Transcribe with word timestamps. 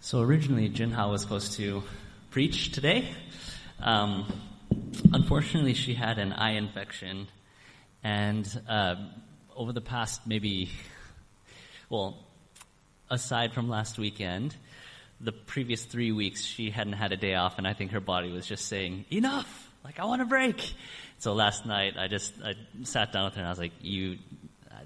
So 0.00 0.20
originally, 0.20 0.70
Jinha 0.70 1.10
was 1.10 1.22
supposed 1.22 1.54
to 1.54 1.82
preach 2.30 2.70
today. 2.70 3.10
Um, 3.80 4.32
unfortunately, 5.12 5.74
she 5.74 5.92
had 5.92 6.18
an 6.18 6.32
eye 6.32 6.52
infection, 6.52 7.26
and 8.04 8.48
uh, 8.68 8.94
over 9.56 9.72
the 9.72 9.80
past 9.80 10.24
maybe, 10.24 10.70
well, 11.90 12.16
aside 13.10 13.52
from 13.52 13.68
last 13.68 13.98
weekend, 13.98 14.54
the 15.20 15.32
previous 15.32 15.84
three 15.84 16.12
weeks 16.12 16.44
she 16.44 16.70
hadn't 16.70 16.92
had 16.92 17.10
a 17.10 17.16
day 17.16 17.34
off, 17.34 17.58
and 17.58 17.66
I 17.66 17.72
think 17.72 17.90
her 17.90 18.00
body 18.00 18.30
was 18.30 18.46
just 18.46 18.66
saying, 18.68 19.04
"Enough! 19.10 19.68
Like 19.84 19.98
I 19.98 20.04
want 20.04 20.22
a 20.22 20.26
break." 20.26 20.74
So 21.18 21.32
last 21.32 21.66
night, 21.66 21.94
I 21.98 22.06
just 22.06 22.32
I 22.44 22.54
sat 22.84 23.12
down 23.12 23.24
with 23.24 23.34
her 23.34 23.40
and 23.40 23.48
I 23.48 23.50
was 23.50 23.58
like, 23.58 23.72
"You 23.80 24.18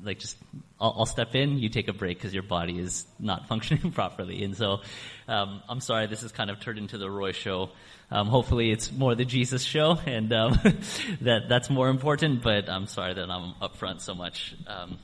like 0.03 0.19
just 0.19 0.37
I'll, 0.81 0.95
I'll 0.99 1.07
step 1.07 1.35
in, 1.35 1.59
you 1.59 1.69
take 1.69 1.89
a 1.89 1.93
break 1.93 2.19
because 2.19 2.35
your 2.35 2.43
body 2.43 2.79
is 2.79 3.07
not 3.19 3.49
functioning 3.49 3.93
properly. 3.93 4.43
And 4.45 4.57
so 4.57 4.81
um, 5.29 5.63
I'm 5.69 5.81
sorry, 5.81 6.07
this 6.07 6.23
has 6.23 6.33
kind 6.33 6.51
of 6.51 6.61
turned 6.61 6.79
into 6.79 6.99
the 6.99 7.11
Roy 7.11 7.33
show. 7.33 7.71
Um, 8.11 8.27
hopefully, 8.27 8.71
it's 8.71 8.93
more 8.93 9.15
the 9.15 9.25
Jesus 9.25 9.63
show, 9.63 9.99
and 10.05 10.33
um, 10.33 10.53
that 11.23 11.49
that's 11.49 11.71
more 11.71 11.89
important. 11.89 12.43
But 12.43 12.69
I'm 12.69 12.87
sorry 12.87 13.15
that 13.15 13.31
I'm 13.31 13.55
upfront 13.63 14.03
so 14.03 14.15
much. 14.15 14.55
Um, 14.67 14.99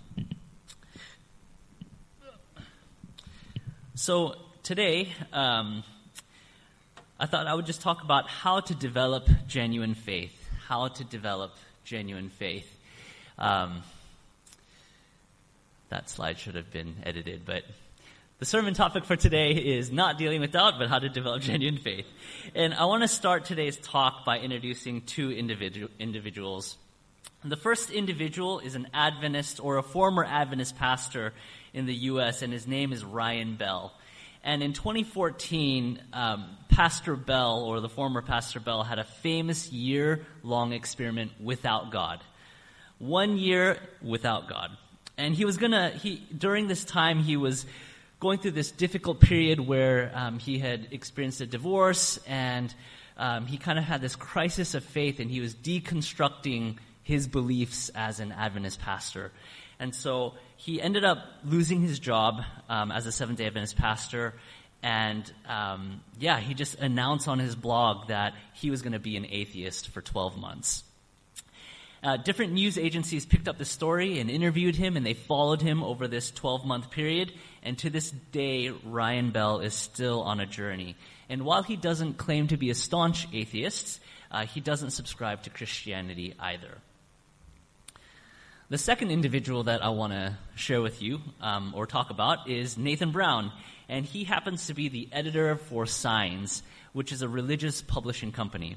so 3.95 4.35
today, 4.63 5.09
um, 5.33 5.85
I 7.19 7.27
thought 7.27 7.47
I 7.47 7.55
would 7.55 7.67
just 7.67 7.81
talk 7.81 8.05
about 8.05 8.29
how 8.29 8.61
to 8.61 8.75
develop 8.75 9.27
genuine 9.47 9.95
faith. 9.95 10.35
How 10.67 10.89
to 10.89 11.05
develop 11.05 11.53
genuine 11.85 12.29
faith. 12.29 12.71
Um, 13.39 13.83
that 15.89 16.11
slide 16.11 16.39
should 16.39 16.55
have 16.55 16.71
been 16.71 16.97
edited, 17.05 17.45
but 17.45 17.65
the 18.39 18.45
sermon 18.45 18.73
topic 18.73 19.05
for 19.05 19.17
today 19.17 19.51
is 19.51 19.91
not 19.91 20.17
dealing 20.17 20.41
with 20.41 20.53
doubt, 20.53 20.75
but 20.79 20.89
how 20.89 21.01
to 21.01 21.09
develop 21.09 21.43
genuine 21.43 21.79
faith. 21.79 22.07
And 22.55 22.73
I 22.73 22.85
want 22.85 23.03
to 23.03 23.09
start 23.09 23.45
today's 23.45 23.77
talk 23.77 24.25
by 24.25 24.39
introducing 24.39 25.03
two 25.03 25.31
individu- 25.31 25.89
individuals. 25.99 26.77
The 27.45 27.57
first 27.57 27.91
individual 27.91 28.61
is 28.61 28.77
an 28.77 28.89
Adventist 28.95 29.59
or 29.59 29.79
a 29.79 29.83
former 29.83 30.25
Adventist 30.25 30.77
pastor 30.77 31.33
in 31.73 31.87
the 31.87 31.95
U.S., 31.95 32.43
and 32.43 32.53
his 32.53 32.67
name 32.69 32.93
is 32.93 33.05
Ryan 33.05 33.57
Bell. 33.57 33.93
And 34.45 34.63
in 34.63 34.73
2014, 34.73 36.01
um, 36.13 36.57
Pastor 36.69 37.17
Bell, 37.17 37.65
or 37.65 37.81
the 37.81 37.89
former 37.89 38.23
Pastor 38.23 38.61
Bell, 38.61 38.85
had 38.85 39.01
a 39.01 39.05
famous 39.05 39.73
year 39.73 40.25
long 40.45 40.73
experiment 40.73 41.33
without 41.41 41.91
God. 41.91 42.21
One 42.99 43.37
year 43.37 43.79
without 44.01 44.49
God. 44.49 44.71
And 45.19 45.35
he 45.35 45.45
was 45.45 45.57
gonna, 45.57 45.91
he, 45.91 46.23
during 46.37 46.69
this 46.69 46.85
time, 46.85 47.19
he 47.19 47.37
was 47.37 47.67
going 48.21 48.39
through 48.39 48.53
this 48.53 48.71
difficult 48.71 49.21
period 49.21 49.61
where 49.61 50.13
um, 50.15 50.39
he 50.39 50.59
had 50.59 50.89
experienced 50.93 51.41
a 51.41 51.47
divorce 51.47 52.19
and 52.27 52.73
um, 53.17 53.47
he 53.47 53.59
kind 53.59 53.79
of 53.79 53.85
had 53.85 54.01
this 54.01 54.17
crisis 54.17 54.75
of 54.75 54.85
faith 54.85 55.19
and 55.21 55.31
he 55.31 55.41
was 55.41 55.55
deconstructing 55.55 56.77
his 57.03 57.27
beliefs 57.27 57.91
as 57.95 58.21
an 58.21 58.33
Adventist 58.33 58.81
pastor. 58.81 59.33
And 59.81 59.95
so 59.95 60.35
he 60.57 60.81
ended 60.81 61.05
up 61.05 61.19
losing 61.45 61.81
his 61.81 61.99
job 61.99 62.43
um, 62.69 62.91
as 62.93 63.07
a 63.07 63.13
Seventh 63.13 63.39
day 63.39 63.47
Adventist 63.47 63.77
pastor. 63.77 64.35
And 64.83 65.31
um, 65.49 66.01
yeah, 66.19 66.39
he 66.39 66.55
just 66.55 66.77
announced 66.77 67.27
on 67.27 67.39
his 67.39 67.57
blog 67.57 68.09
that 68.09 68.35
he 68.55 68.71
was 68.71 68.83
going 68.83 68.93
to 68.93 69.01
be 69.01 69.17
an 69.17 69.27
atheist 69.29 69.89
for 69.89 70.01
12 70.01 70.37
months. 70.39 70.85
Uh, 72.03 72.17
different 72.17 72.53
news 72.53 72.79
agencies 72.79 73.27
picked 73.27 73.49
up 73.49 73.59
the 73.59 73.65
story 73.65 74.21
and 74.21 74.31
interviewed 74.31 74.77
him, 74.77 74.97
and 74.97 75.05
they 75.05 75.15
followed 75.15 75.61
him 75.61 75.83
over 75.83 76.07
this 76.07 76.31
12 76.31 76.65
month 76.65 76.91
period. 76.91 77.33
And 77.63 77.77
to 77.79 77.91
this 77.91 78.11
day, 78.11 78.69
Ryan 78.69 79.31
Bell 79.31 79.59
is 79.61 79.75
still 79.75 80.23
on 80.23 80.39
a 80.39 80.47
journey. 80.47 80.97
And 81.29 81.43
while 81.43 81.63
he 81.63 81.77
doesn't 81.77 82.17
claim 82.17 82.49
to 82.49 82.57
be 82.57 82.71
a 82.71 82.75
staunch 82.75 83.27
atheist, 83.33 84.01
uh, 84.31 84.47
he 84.47 84.61
doesn't 84.61 84.91
subscribe 84.91 85.43
to 85.43 85.51
Christianity 85.51 86.35
either. 86.39 86.79
The 88.71 88.79
second 88.79 89.11
individual 89.11 89.65
that 89.65 89.83
I 89.83 89.89
want 89.89 90.13
to 90.13 90.37
share 90.55 90.83
with 90.83 91.03
you 91.03 91.21
um, 91.41 91.73
or 91.75 91.87
talk 91.87 92.11
about 92.11 92.49
is 92.49 92.77
Nathan 92.77 93.11
Brown. 93.11 93.51
And 93.89 94.05
he 94.05 94.25
happens 94.25 94.67
to 94.67 94.75
be 94.75 94.89
the 94.89 95.09
editor 95.11 95.57
for 95.57 95.87
Signs, 95.87 96.63
which 96.93 97.11
is 97.11 97.23
a 97.23 97.29
religious 97.29 97.81
publishing 97.81 98.31
company. 98.31 98.77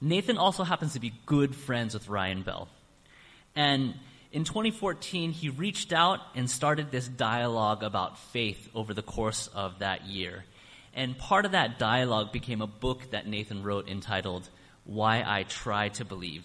Nathan 0.00 0.38
also 0.38 0.64
happens 0.64 0.92
to 0.92 1.00
be 1.00 1.12
good 1.24 1.54
friends 1.54 1.94
with 1.94 2.08
Ryan 2.08 2.42
Bell. 2.42 2.68
And 3.54 3.94
in 4.32 4.44
2014, 4.44 5.32
he 5.32 5.48
reached 5.48 5.92
out 5.92 6.20
and 6.34 6.50
started 6.50 6.90
this 6.90 7.08
dialogue 7.08 7.82
about 7.82 8.18
faith 8.18 8.68
over 8.74 8.92
the 8.92 9.02
course 9.02 9.48
of 9.54 9.78
that 9.78 10.06
year. 10.06 10.44
And 10.94 11.16
part 11.16 11.44
of 11.44 11.52
that 11.52 11.78
dialogue 11.78 12.32
became 12.32 12.60
a 12.60 12.66
book 12.66 13.10
that 13.10 13.26
Nathan 13.26 13.62
wrote 13.62 13.88
entitled 13.88 14.48
Why 14.84 15.22
I 15.26 15.44
Try 15.44 15.88
to 15.90 16.04
Believe. 16.04 16.44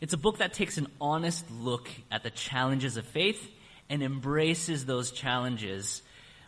It's 0.00 0.14
a 0.14 0.18
book 0.18 0.38
that 0.38 0.52
takes 0.52 0.78
an 0.78 0.88
honest 1.00 1.44
look 1.50 1.88
at 2.10 2.22
the 2.22 2.30
challenges 2.30 2.96
of 2.96 3.06
faith 3.06 3.50
and 3.88 4.02
embraces 4.02 4.86
those 4.86 5.10
challenges 5.10 6.02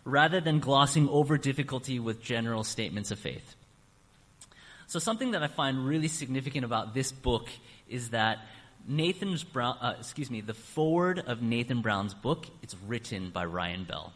rather 0.05 0.41
than 0.41 0.59
glossing 0.59 1.09
over 1.09 1.39
difficulty 1.39 2.01
with 2.01 2.23
general 2.23 2.65
statements 2.65 3.11
of 3.11 3.19
faith. 3.19 3.55
So 4.87 4.99
something 4.99 5.33
that 5.33 5.43
I 5.43 5.49
find 5.49 5.87
really 5.87 6.09
significant 6.09 6.65
about 6.65 6.95
this 6.95 7.11
book 7.13 7.49
is 7.89 8.11
that 8.11 8.39
Nathan's 8.87 9.43
Brown, 9.43 9.79
uh, 9.81 9.95
excuse 9.99 10.31
me, 10.31 10.41
the 10.41 10.55
foreword 10.55 11.19
of 11.19 11.41
Nathan 11.41 11.81
Brown's 11.81 12.15
book, 12.15 12.47
it's 12.63 12.77
written 12.87 13.31
by 13.31 13.45
Ryan 13.45 13.85
Bell. 13.85 14.13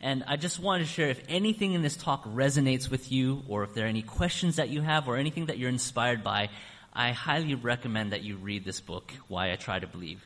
And 0.00 0.24
I 0.26 0.36
just 0.36 0.58
wanted 0.58 0.84
to 0.84 0.90
share 0.90 1.08
if 1.08 1.22
anything 1.28 1.74
in 1.74 1.82
this 1.82 1.96
talk 1.96 2.24
resonates 2.24 2.90
with 2.90 3.12
you, 3.12 3.42
or 3.48 3.62
if 3.62 3.74
there 3.74 3.86
are 3.86 3.88
any 3.88 4.02
questions 4.02 4.56
that 4.56 4.68
you 4.68 4.80
have, 4.80 5.08
or 5.08 5.16
anything 5.16 5.46
that 5.46 5.58
you're 5.58 5.68
inspired 5.68 6.24
by, 6.24 6.50
I 6.92 7.12
highly 7.12 7.54
recommend 7.54 8.12
that 8.12 8.22
you 8.22 8.36
read 8.36 8.64
this 8.64 8.80
book, 8.80 9.12
Why 9.28 9.52
I 9.52 9.56
Try 9.56 9.78
to 9.78 9.86
Believe. 9.86 10.24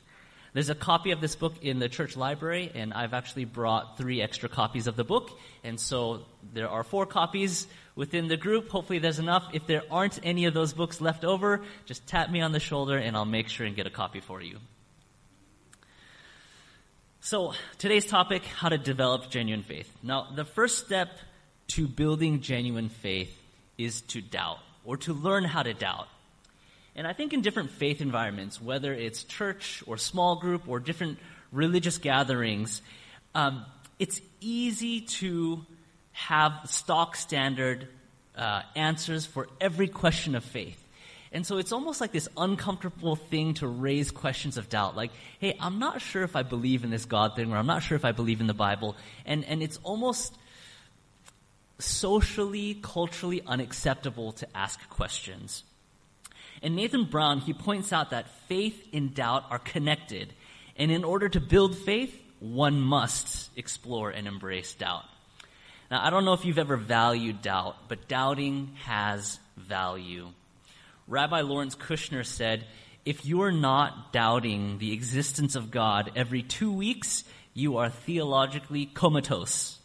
There's 0.57 0.71
a 0.71 0.75
copy 0.75 1.11
of 1.11 1.21
this 1.21 1.37
book 1.37 1.53
in 1.61 1.81
the 1.81 1.89
church 1.91 2.17
library, 2.17 2.73
and 2.75 2.95
I've 2.95 3.13
actually 3.13 3.45
brought 3.45 3.99
three 3.99 4.23
extra 4.23 4.49
copies 4.49 4.87
of 4.87 4.97
the 4.97 5.05
book. 5.05 5.39
And 5.63 5.79
so 5.79 6.25
there 6.55 6.71
are 6.71 6.83
four 6.83 7.05
copies 7.05 7.67
within 7.95 8.29
the 8.29 8.39
group. 8.39 8.71
Hopefully 8.71 8.99
there's 8.99 9.19
enough. 9.19 9.47
If 9.53 9.67
there 9.67 9.83
aren't 9.91 10.19
any 10.23 10.47
of 10.47 10.55
those 10.55 10.73
books 10.73 10.99
left 10.99 11.27
over, 11.27 11.61
just 11.85 12.07
tap 12.07 12.31
me 12.31 12.41
on 12.41 12.53
the 12.53 12.59
shoulder 12.59 12.97
and 12.97 13.15
I'll 13.15 13.27
make 13.27 13.51
sure 13.51 13.67
and 13.67 13.77
get 13.77 13.87
a 13.87 13.91
copy 13.91 14.21
for 14.21 14.41
you. 14.41 14.57
So 17.21 17.53
today's 17.77 18.07
topic, 18.07 18.43
how 18.47 18.71
to 18.71 18.79
develop 18.79 19.29
genuine 19.29 19.63
faith. 19.63 19.93
Now, 20.03 20.29
the 20.35 20.47
first 20.47 20.87
step 20.87 21.11
to 21.69 21.87
building 21.87 22.41
genuine 22.41 22.89
faith 22.89 23.37
is 23.77 24.01
to 24.13 24.23
doubt 24.23 24.61
or 24.87 24.97
to 24.97 25.13
learn 25.13 25.45
how 25.45 25.65
to 25.65 25.75
doubt. 25.75 26.09
And 26.97 27.07
I 27.07 27.13
think 27.13 27.35
in 27.35 27.43
different 27.43 27.71
faith 27.71 28.01
environments, 28.01 28.61
whether 28.61 28.93
it's 28.93 29.23
church 29.23 29.85
or 29.87 29.99
small 29.99 30.37
group 30.37 30.67
or 30.67 30.81
different 30.81 31.19
religious 31.53 31.99
gatherings, 31.99 32.81
um, 33.35 33.67
it's 33.99 34.21
easy 34.41 35.03
to 35.03 35.65
have 36.13 36.53
stock 36.65 37.15
standard 37.15 37.89
uh, 38.35 38.63
answers 38.75 39.27
for 39.27 39.47
every 39.61 39.89
question 39.89 40.35
of 40.35 40.43
faith. 40.43 40.83
And 41.33 41.47
so 41.47 41.59
it's 41.59 41.73
almost 41.73 42.01
like 42.01 42.13
this 42.13 42.29
uncomfortable 42.37 43.17
thing 43.17 43.55
to 43.55 43.67
raise 43.67 44.11
questions 44.11 44.57
of 44.57 44.71
doubt. 44.71 44.97
Like, 44.97 45.11
hey, 45.39 45.55
I'm 45.61 45.79
not 45.79 46.01
sure 46.01 46.23
if 46.23 46.35
I 46.35 46.43
believe 46.43 46.83
in 46.83 46.89
this 46.89 47.05
God 47.05 47.37
thing, 47.37 47.53
or 47.53 47.59
I'm 47.59 47.67
not 47.67 47.83
sure 47.83 47.97
if 47.97 48.07
I 48.07 48.13
believe 48.13 48.41
in 48.41 48.47
the 48.47 48.55
Bible. 48.55 48.97
And, 49.27 49.45
and 49.45 49.63
it's 49.63 49.79
almost 49.83 50.35
socially, 51.79 52.79
culturally 52.81 53.43
unacceptable 53.47 54.33
to 54.33 54.49
ask 54.57 54.89
questions. 54.89 55.63
And 56.63 56.77
Nathan 56.77 57.05
Brown, 57.05 57.41
he 57.41 57.53
points 57.53 57.93
out 57.93 58.11
that 58.11 58.29
faith 58.49 58.89
and 58.93 59.15
doubt 59.15 59.45
are 59.51 59.59
connected. 59.59 60.33
And 60.77 60.91
in 60.91 61.05
order 61.05 61.29
to 61.29 61.41
build 61.41 61.77
faith, 61.77 62.15
one 62.41 62.81
must 62.81 63.51
explore 63.57 64.11
and 64.11 64.27
embrace 64.27 64.75
doubt. 64.75 65.05
Now, 65.91 66.05
I 66.05 66.11
don't 66.11 66.25
know 66.25 66.33
if 66.33 66.45
you've 66.45 66.59
ever 66.59 66.77
valued 66.77 67.43
doubt, 67.43 67.77
but 67.89 68.09
doubting 68.09 68.73
has 68.85 69.39
value. 69.57 70.29
Rabbi 71.07 71.43
Lawrence 71.43 71.77
Kushner 71.77 72.27
said, 72.27 72.67
if 73.05 73.25
you're 73.25 73.53
not 73.53 74.13
doubting 74.13 74.79
the 74.79 74.93
existence 74.93 75.55
of 75.55 75.71
God 75.71 76.11
every 76.17 76.43
two 76.43 76.73
weeks, 76.73 77.23
you 77.55 77.77
are 77.77 77.89
theologically 77.89 78.87
comatose. 78.87 79.79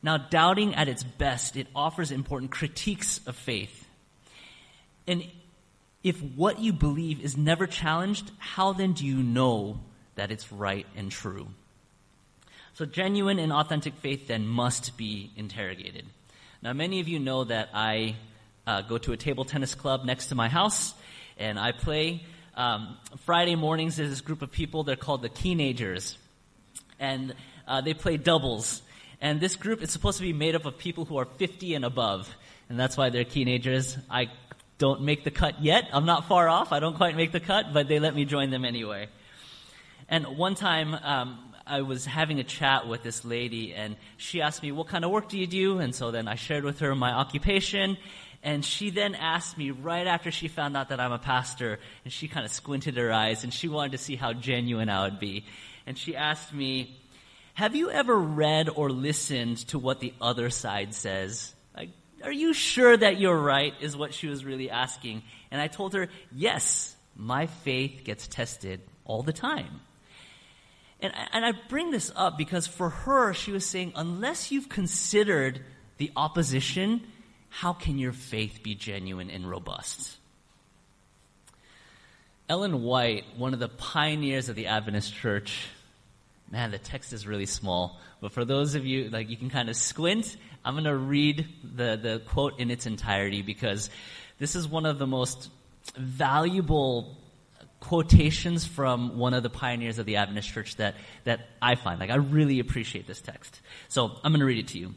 Now, 0.00 0.18
doubting 0.18 0.74
at 0.76 0.88
its 0.88 1.02
best, 1.02 1.56
it 1.56 1.66
offers 1.74 2.12
important 2.12 2.52
critiques 2.52 3.20
of 3.26 3.34
faith. 3.34 3.86
And 5.08 5.24
if 6.04 6.20
what 6.20 6.60
you 6.60 6.72
believe 6.72 7.24
is 7.24 7.36
never 7.36 7.66
challenged, 7.66 8.30
how 8.38 8.74
then 8.74 8.92
do 8.92 9.06
you 9.06 9.16
know 9.16 9.80
that 10.14 10.30
it's 10.30 10.52
right 10.52 10.86
and 10.94 11.10
true? 11.10 11.48
So 12.74 12.84
genuine 12.84 13.38
and 13.38 13.52
authentic 13.52 13.94
faith 13.94 14.28
then 14.28 14.46
must 14.46 14.96
be 14.98 15.30
interrogated. 15.34 16.04
Now, 16.62 16.74
many 16.74 17.00
of 17.00 17.08
you 17.08 17.18
know 17.18 17.44
that 17.44 17.70
I 17.72 18.16
uh, 18.66 18.82
go 18.82 18.98
to 18.98 19.12
a 19.12 19.16
table 19.16 19.44
tennis 19.44 19.74
club 19.74 20.04
next 20.04 20.26
to 20.26 20.34
my 20.34 20.48
house, 20.48 20.94
and 21.38 21.58
I 21.58 21.72
play. 21.72 22.22
Um, 22.54 22.96
Friday 23.24 23.56
mornings, 23.56 23.96
there's 23.96 24.10
this 24.10 24.20
group 24.20 24.42
of 24.42 24.52
people. 24.52 24.84
They're 24.84 24.96
called 24.96 25.22
the 25.22 25.28
teenagers, 25.28 26.18
and 27.00 27.34
uh, 27.66 27.80
they 27.80 27.94
play 27.94 28.16
doubles. 28.16 28.82
And 29.20 29.40
this 29.40 29.56
group 29.56 29.82
is 29.82 29.90
supposed 29.90 30.18
to 30.18 30.22
be 30.22 30.32
made 30.32 30.54
up 30.54 30.66
of 30.66 30.76
people 30.76 31.04
who 31.06 31.16
are 31.16 31.24
50 31.24 31.74
and 31.74 31.84
above. 31.84 32.34
And 32.68 32.78
that's 32.78 32.96
why 32.96 33.10
they're 33.10 33.24
teenagers. 33.24 33.96
I 34.10 34.30
don't 34.78 35.02
make 35.02 35.24
the 35.24 35.30
cut 35.30 35.62
yet. 35.62 35.88
I'm 35.92 36.06
not 36.06 36.26
far 36.26 36.48
off. 36.48 36.72
I 36.72 36.80
don't 36.80 36.96
quite 36.96 37.16
make 37.16 37.32
the 37.32 37.40
cut, 37.40 37.72
but 37.72 37.88
they 37.88 37.98
let 37.98 38.14
me 38.14 38.24
join 38.24 38.50
them 38.50 38.64
anyway. 38.64 39.08
And 40.08 40.36
one 40.36 40.54
time, 40.54 40.94
um, 40.94 41.54
I 41.66 41.80
was 41.80 42.04
having 42.04 42.40
a 42.40 42.44
chat 42.44 42.86
with 42.86 43.02
this 43.02 43.24
lady, 43.24 43.72
and 43.72 43.96
she 44.16 44.42
asked 44.42 44.62
me, 44.62 44.72
What 44.72 44.88
kind 44.88 45.04
of 45.04 45.10
work 45.10 45.28
do 45.28 45.38
you 45.38 45.46
do? 45.46 45.78
And 45.78 45.94
so 45.94 46.10
then 46.10 46.28
I 46.28 46.34
shared 46.34 46.64
with 46.64 46.80
her 46.80 46.94
my 46.94 47.12
occupation. 47.12 47.96
And 48.42 48.62
she 48.62 48.90
then 48.90 49.14
asked 49.14 49.56
me 49.56 49.70
right 49.70 50.06
after 50.06 50.30
she 50.30 50.48
found 50.48 50.76
out 50.76 50.90
that 50.90 51.00
I'm 51.00 51.12
a 51.12 51.18
pastor, 51.18 51.78
and 52.04 52.12
she 52.12 52.28
kind 52.28 52.44
of 52.44 52.52
squinted 52.52 52.98
her 52.98 53.10
eyes, 53.10 53.42
and 53.42 53.54
she 53.54 53.68
wanted 53.68 53.92
to 53.92 53.98
see 53.98 54.16
how 54.16 54.34
genuine 54.34 54.90
I 54.90 55.04
would 55.04 55.18
be. 55.18 55.46
And 55.86 55.96
she 55.96 56.14
asked 56.14 56.52
me, 56.52 57.00
Have 57.54 57.74
you 57.74 57.90
ever 57.90 58.14
read 58.14 58.68
or 58.68 58.90
listened 58.90 59.58
to 59.68 59.78
what 59.78 60.00
the 60.00 60.12
other 60.20 60.50
side 60.50 60.94
says? 60.94 61.54
Are 62.24 62.32
you 62.32 62.52
sure 62.52 62.96
that 62.96 63.20
you're 63.20 63.38
right? 63.38 63.74
Is 63.80 63.96
what 63.96 64.14
she 64.14 64.26
was 64.26 64.44
really 64.44 64.70
asking. 64.70 65.22
And 65.50 65.60
I 65.60 65.68
told 65.68 65.94
her, 65.94 66.08
Yes, 66.34 66.96
my 67.16 67.46
faith 67.46 68.02
gets 68.04 68.26
tested 68.26 68.80
all 69.04 69.22
the 69.22 69.32
time. 69.32 69.80
And, 71.00 71.12
and 71.32 71.44
I 71.44 71.52
bring 71.68 71.90
this 71.90 72.10
up 72.16 72.38
because 72.38 72.66
for 72.66 72.88
her, 72.88 73.34
she 73.34 73.52
was 73.52 73.66
saying, 73.66 73.92
unless 73.94 74.50
you've 74.50 74.68
considered 74.68 75.60
the 75.98 76.10
opposition, 76.16 77.02
how 77.50 77.72
can 77.72 77.98
your 77.98 78.12
faith 78.12 78.60
be 78.62 78.74
genuine 78.74 79.30
and 79.30 79.48
robust? 79.48 80.16
Ellen 82.48 82.82
White, 82.82 83.24
one 83.36 83.54
of 83.54 83.60
the 83.60 83.68
pioneers 83.68 84.48
of 84.48 84.56
the 84.56 84.66
Adventist 84.66 85.14
church, 85.14 85.68
man, 86.54 86.70
the 86.70 86.78
text 86.78 87.12
is 87.12 87.26
really 87.26 87.46
small. 87.46 87.98
But 88.20 88.30
for 88.30 88.44
those 88.44 88.76
of 88.76 88.86
you, 88.86 89.10
like, 89.10 89.28
you 89.28 89.36
can 89.36 89.50
kind 89.50 89.68
of 89.68 89.74
squint. 89.74 90.36
I'm 90.64 90.74
going 90.74 90.84
to 90.84 90.96
read 90.96 91.48
the, 91.64 91.98
the 92.00 92.22
quote 92.28 92.60
in 92.60 92.70
its 92.70 92.86
entirety 92.86 93.42
because 93.42 93.90
this 94.38 94.54
is 94.54 94.68
one 94.68 94.86
of 94.86 95.00
the 95.00 95.06
most 95.06 95.50
valuable 95.96 97.18
quotations 97.80 98.64
from 98.64 99.18
one 99.18 99.34
of 99.34 99.42
the 99.42 99.50
pioneers 99.50 99.98
of 99.98 100.06
the 100.06 100.14
Adventist 100.16 100.48
church 100.48 100.76
that, 100.76 100.94
that 101.24 101.40
I 101.60 101.74
find. 101.74 101.98
Like, 101.98 102.10
I 102.10 102.16
really 102.16 102.60
appreciate 102.60 103.08
this 103.08 103.20
text. 103.20 103.60
So 103.88 104.12
I'm 104.22 104.30
going 104.30 104.38
to 104.38 104.46
read 104.46 104.58
it 104.58 104.68
to 104.68 104.78
you. 104.78 104.94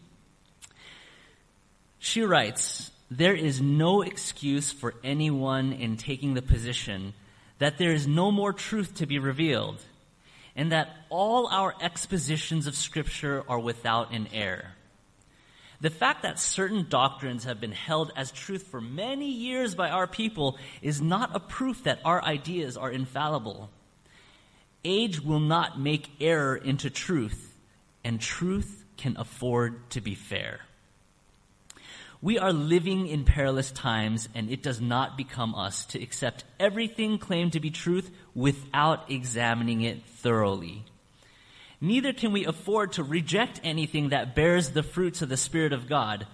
She 1.98 2.22
writes, 2.22 2.92
There 3.10 3.34
is 3.34 3.60
no 3.60 4.04
excuse 4.04 4.72
for 4.72 4.94
anyone 5.04 5.74
in 5.74 5.98
taking 5.98 6.36
the 6.36 6.44
position 6.44 7.16
that 7.58 7.80
there 7.80 7.94
is 7.94 8.06
no 8.06 8.30
more 8.30 8.54
truth 8.54 8.94
to 8.98 9.08
be 9.08 9.18
revealed, 9.18 9.82
and 10.58 10.72
that 10.72 10.90
all 11.10 11.48
our 11.48 11.76
expositions 11.80 12.66
of 12.66 12.76
Scripture 12.76 13.44
are 13.48 13.60
without 13.60 14.12
an 14.12 14.28
error. 14.34 14.72
The 15.80 15.92
fact 15.92 16.24
that 16.24 16.40
certain 16.40 16.88
doctrines 16.90 17.44
have 17.44 17.62
been 17.62 17.72
held 17.72 18.12
as 18.16 18.32
truth 18.32 18.64
for 18.64 18.82
many 18.82 19.30
years 19.30 19.76
by 19.76 19.92
our 19.92 20.08
people 20.08 20.58
is 20.82 21.00
not 21.00 21.36
a 21.36 21.40
proof 21.40 21.84
that 21.84 22.00
our 22.04 22.24
ideas 22.24 22.76
are 22.76 22.90
infallible. 22.90 23.70
Age 24.84 25.22
will 25.22 25.40
not 25.40 25.80
make 25.80 26.10
error 26.20 26.56
into 26.56 26.90
truth, 26.90 27.56
and 28.04 28.20
truth 28.20 28.84
can 28.98 29.16
afford 29.18 29.92
to 29.92 30.02
be 30.02 30.16
fair. 30.16 30.62
We 32.22 32.40
are 32.40 32.52
living 32.52 33.08
in 33.08 33.26
perilous 33.26 33.72
times, 33.72 34.28
and 34.34 34.50
it 34.50 34.64
does 34.64 34.82
not 34.82 35.18
become 35.18 35.54
us 35.54 35.86
to 35.88 36.02
accept 36.02 36.46
everything 36.60 37.20
claimed 37.20 37.54
to 37.54 37.60
be 37.60 37.70
truth 37.70 38.10
without 38.34 39.12
examining 39.12 39.82
it 39.82 40.04
thoroughly. 40.04 40.84
Neither 41.80 42.14
can 42.14 42.32
we 42.32 42.46
afford 42.46 42.94
to 42.94 43.04
reject 43.04 43.62
anything 43.64 44.10
that 44.10 44.34
bears 44.34 44.72
the 44.72 44.82
fruits 44.82 45.22
of 45.22 45.30
the 45.30 45.38
Spirit 45.38 45.74
of 45.74 45.88
God, 45.88 46.26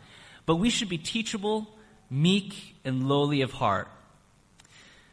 but 0.46 0.56
we 0.56 0.70
should 0.70 0.88
be 0.88 0.98
teachable, 0.98 1.68
meek, 2.10 2.76
and 2.86 3.10
lowly 3.10 3.42
of 3.42 3.52
heart. 3.52 3.90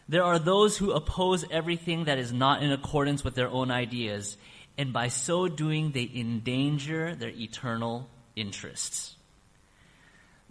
There 0.09 0.23
are 0.25 0.39
those 0.39 0.77
who 0.77 0.93
oppose 0.93 1.45
everything 1.51 2.05
that 2.05 2.19
is 2.19 2.33
not 2.33 2.63
in 2.63 2.71
accordance 2.71 3.25
with 3.25 3.35
their 3.35 3.49
own 3.49 3.73
ideas, 3.73 4.37
and 4.79 4.93
by 4.93 5.09
so 5.09 5.49
doing, 5.49 5.91
they 5.91 6.09
endanger 6.15 7.17
their 7.17 7.31
eternal 7.31 8.09
interests. 8.37 9.17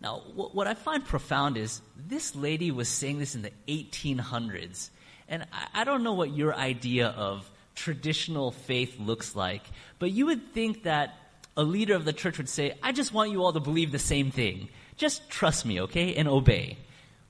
Now, 0.02 0.22
what 0.34 0.68
I 0.68 0.76
find 0.76 1.04
profound 1.04 1.58
is 1.58 1.82
this 1.98 2.36
lady 2.36 2.72
was 2.72 2.88
saying 2.88 3.20
this 3.20 3.36
in 3.36 3.42
the 3.42 3.52
1800s, 3.68 4.90
and 5.28 5.46
I 5.74 5.84
don't 5.84 6.04
know 6.04 6.14
what 6.14 6.34
your 6.34 6.56
idea 6.56 7.08
of 7.10 7.50
traditional 7.76 8.52
faith 8.52 9.00
looks 9.00 9.36
like. 9.36 9.64
But 10.00 10.12
you 10.12 10.28
would 10.28 10.54
think 10.54 10.84
that 10.84 11.16
a 11.58 11.64
leader 11.64 11.96
of 11.96 12.06
the 12.06 12.14
church 12.14 12.38
would 12.38 12.50
say, 12.50 12.78
I 12.82 12.94
just 12.94 13.14
want 13.14 13.32
you 13.32 13.44
all 13.44 13.54
to 13.54 13.60
believe 13.60 13.92
the 13.92 14.00
same 14.00 14.32
thing. 14.32 14.70
Just 14.96 15.30
trust 15.30 15.66
me, 15.66 15.82
okay, 15.82 16.16
and 16.16 16.28
obey. 16.28 16.78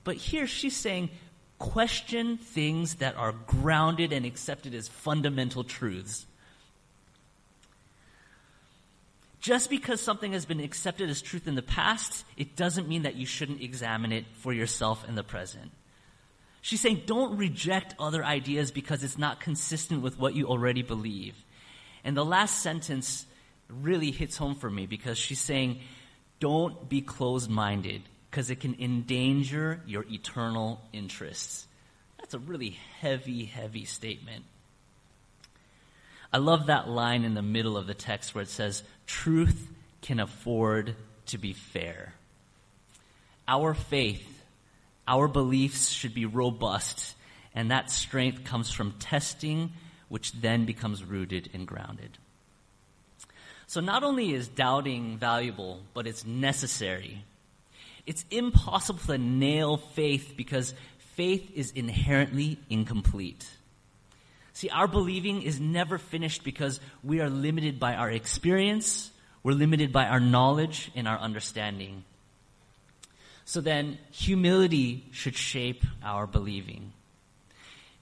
But 0.04 0.16
here 0.16 0.46
she's 0.46 0.76
saying, 0.76 1.10
question 1.58 2.38
things 2.38 2.96
that 2.96 3.16
are 3.16 3.32
grounded 3.32 4.12
and 4.12 4.24
accepted 4.24 4.74
as 4.74 4.88
fundamental 4.88 5.64
truths. 5.64 6.26
Just 9.40 9.70
because 9.70 10.00
something 10.00 10.32
has 10.32 10.44
been 10.44 10.60
accepted 10.60 11.08
as 11.08 11.22
truth 11.22 11.48
in 11.48 11.54
the 11.54 11.62
past, 11.62 12.24
it 12.36 12.56
doesn't 12.56 12.88
mean 12.88 13.02
that 13.02 13.16
you 13.16 13.24
shouldn't 13.24 13.62
examine 13.62 14.12
it 14.12 14.26
for 14.34 14.52
yourself 14.52 15.08
in 15.08 15.14
the 15.14 15.24
present. 15.24 15.70
She's 16.60 16.80
saying 16.80 17.02
don't 17.06 17.38
reject 17.38 17.94
other 17.98 18.22
ideas 18.22 18.70
because 18.70 19.02
it's 19.02 19.16
not 19.16 19.40
consistent 19.40 20.02
with 20.02 20.18
what 20.18 20.34
you 20.34 20.46
already 20.46 20.82
believe. 20.82 21.34
And 22.04 22.14
the 22.14 22.24
last 22.24 22.62
sentence 22.62 23.24
really 23.68 24.10
hits 24.10 24.36
home 24.36 24.54
for 24.54 24.68
me 24.68 24.86
because 24.86 25.16
she's 25.16 25.40
saying 25.40 25.80
don't 26.38 26.88
be 26.88 27.00
closed 27.00 27.48
minded 27.48 28.02
because 28.30 28.50
it 28.50 28.60
can 28.60 28.76
endanger 28.78 29.80
your 29.86 30.04
eternal 30.10 30.82
interests. 30.92 31.66
That's 32.18 32.34
a 32.34 32.38
really 32.38 32.78
heavy, 33.00 33.46
heavy 33.46 33.86
statement. 33.86 34.44
I 36.32 36.38
love 36.38 36.66
that 36.66 36.88
line 36.88 37.24
in 37.24 37.34
the 37.34 37.42
middle 37.42 37.76
of 37.76 37.86
the 37.86 37.94
text 37.94 38.34
where 38.34 38.42
it 38.42 38.48
says, 38.48 38.82
Truth 39.06 39.68
can 40.02 40.20
afford 40.20 40.94
to 41.26 41.38
be 41.38 41.52
fair. 41.52 42.14
Our 43.48 43.74
faith 43.74 44.40
our 45.10 45.26
beliefs 45.26 45.88
should 45.88 46.14
be 46.14 46.24
robust, 46.24 47.16
and 47.52 47.72
that 47.72 47.90
strength 47.90 48.44
comes 48.44 48.70
from 48.70 48.92
testing, 48.92 49.72
which 50.08 50.30
then 50.32 50.66
becomes 50.66 51.02
rooted 51.02 51.50
and 51.52 51.66
grounded. 51.66 52.16
So 53.66 53.80
not 53.80 54.04
only 54.04 54.32
is 54.32 54.46
doubting 54.46 55.18
valuable, 55.18 55.80
but 55.94 56.06
it's 56.06 56.24
necessary. 56.24 57.24
It's 58.06 58.24
impossible 58.30 59.00
to 59.06 59.18
nail 59.18 59.78
faith 59.78 60.34
because 60.36 60.74
faith 61.16 61.50
is 61.56 61.72
inherently 61.72 62.60
incomplete. 62.70 63.48
See, 64.60 64.68
our 64.68 64.86
believing 64.86 65.40
is 65.40 65.58
never 65.58 65.96
finished 65.96 66.44
because 66.44 66.80
we 67.02 67.22
are 67.22 67.30
limited 67.30 67.80
by 67.80 67.94
our 67.94 68.10
experience, 68.10 69.10
we're 69.42 69.54
limited 69.54 69.90
by 69.90 70.04
our 70.04 70.20
knowledge 70.20 70.90
and 70.94 71.08
our 71.08 71.16
understanding. 71.16 72.04
So 73.46 73.62
then, 73.62 73.96
humility 74.10 75.06
should 75.12 75.34
shape 75.34 75.86
our 76.04 76.26
believing. 76.26 76.92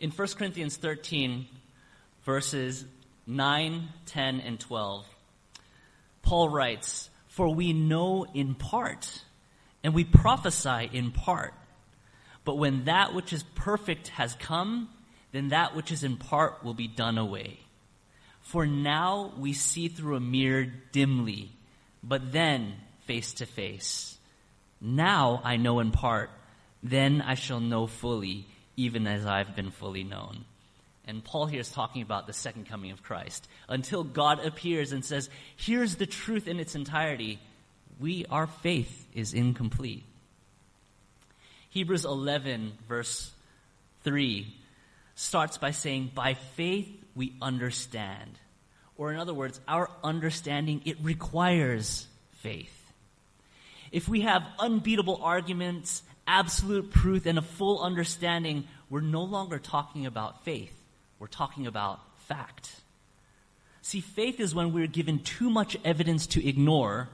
In 0.00 0.11
1 0.11 0.29
Corinthians 0.37 0.77
13, 0.77 1.47
verses 2.25 2.85
9, 3.29 3.88
10, 4.07 4.41
and 4.41 4.59
12, 4.59 5.07
Paul 6.23 6.49
writes, 6.49 7.09
For 7.29 7.55
we 7.55 7.73
know 7.73 8.27
in 8.35 8.57
part, 8.57 9.23
and 9.85 9.95
we 9.95 10.03
prophesy 10.03 10.91
in 10.93 11.12
part. 11.12 11.55
But 12.45 12.59
when 12.59 12.87
that 12.87 13.15
which 13.15 13.33
is 13.33 13.45
perfect 13.55 14.09
has 14.09 14.35
come, 14.35 14.88
then 15.32 15.49
that 15.49 15.75
which 15.75 15.92
is 15.92 16.04
in 16.04 16.16
part 16.16 16.64
will 16.64 16.75
be 16.75 16.88
done 16.88 17.18
away. 17.18 17.58
For 18.40 18.66
now 18.66 19.32
we 19.37 19.52
see 19.52 19.88
through 19.88 20.16
a 20.16 20.20
mirror 20.20 20.66
dimly, 20.92 21.50
but 22.02 22.32
then 22.32 22.75
face 23.06 23.35
to 23.35 23.47
face. 23.47 24.16
Now 24.80 25.40
I 25.44 25.56
know 25.56 25.80
in 25.80 25.90
part, 25.90 26.30
then 26.82 27.20
I 27.20 27.35
shall 27.35 27.61
know 27.61 27.87
fully, 27.87 28.47
even 28.76 29.06
as 29.06 29.26
I've 29.26 29.56
been 29.56 29.70
fully 29.70 30.04
known. 30.04 30.44
And 31.06 31.25
Paul 31.25 31.47
here 31.47 31.61
is 31.61 31.70
talking 31.70 32.02
about 32.02 32.26
the 32.26 32.32
second 32.32 32.68
coming 32.68 32.90
of 32.90 33.02
Christ. 33.02 33.49
Until 33.68 34.04
God 34.04 34.44
appears 34.44 34.92
and 34.92 35.04
says, 35.04 35.30
here's 35.56 35.97
the 35.97 36.06
truth 36.06 36.47
in 36.47 36.61
its 36.61 36.75
entirety, 36.75 37.38
we, 37.99 38.26
our 38.30 38.47
faith 38.47 39.06
is 39.14 39.32
incomplete. 39.32 40.04
Hebrews 41.70 42.04
11, 42.04 42.73
verse 42.88 43.30
3, 44.04 44.54
starts 45.18 45.58
by 45.58 45.72
saying, 45.72 46.12
By 46.14 46.34
faith 46.34 46.88
we 47.14 47.34
understand. 47.42 48.38
Or 48.96 49.12
in 49.12 49.18
other 49.18 49.34
words, 49.34 49.60
our 49.68 49.90
understanding, 50.02 50.82
it 50.84 50.96
requires 51.02 52.06
faith. 52.38 52.75
If 53.90 54.08
we 54.08 54.22
have 54.22 54.42
unbeatable 54.58 55.20
arguments, 55.22 56.02
absolute 56.26 56.90
proof, 56.90 57.26
and 57.26 57.38
a 57.38 57.42
full 57.42 57.82
understanding, 57.82 58.64
we're 58.90 59.00
no 59.00 59.22
longer 59.22 59.58
talking 59.58 60.06
about 60.06 60.44
faith. 60.44 60.72
We're 61.18 61.26
talking 61.26 61.66
about 61.66 62.00
fact. 62.26 62.70
See, 63.82 64.00
faith 64.00 64.38
is 64.40 64.54
when 64.54 64.72
we're 64.72 64.87
given 64.87 65.20
too 65.20 65.50
much 65.50 65.76
evidence 65.84 66.26
to 66.28 66.46
ignore, 66.46 67.08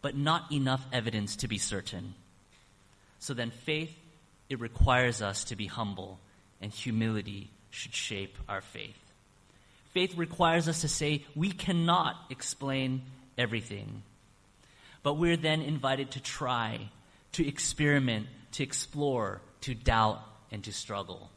but 0.00 0.16
not 0.16 0.52
enough 0.52 0.84
evidence 0.92 1.36
to 1.36 1.48
be 1.48 1.58
certain. 1.58 2.14
So 3.18 3.34
then, 3.34 3.50
faith, 3.50 3.92
it 4.48 4.60
requires 4.60 5.22
us 5.22 5.44
to 5.44 5.56
be 5.56 5.66
humble, 5.66 6.18
and 6.62 6.72
humility 6.72 7.50
should 7.70 7.94
shape 7.94 8.36
our 8.48 8.60
faith. 8.60 8.96
Faith 9.92 10.16
requires 10.16 10.68
us 10.68 10.80
to 10.80 10.88
say, 10.88 11.24
we 11.36 11.50
cannot 11.52 12.16
explain 12.30 13.02
everything. 13.36 14.02
But 15.02 15.14
we're 15.14 15.36
then 15.36 15.60
invited 15.60 16.12
to 16.12 16.20
try, 16.20 16.88
to 17.32 17.46
experiment, 17.46 18.26
to 18.52 18.62
explore, 18.62 19.42
to 19.62 19.74
doubt, 19.74 20.20
and 20.50 20.62
to 20.64 20.72
struggle. 20.72 21.30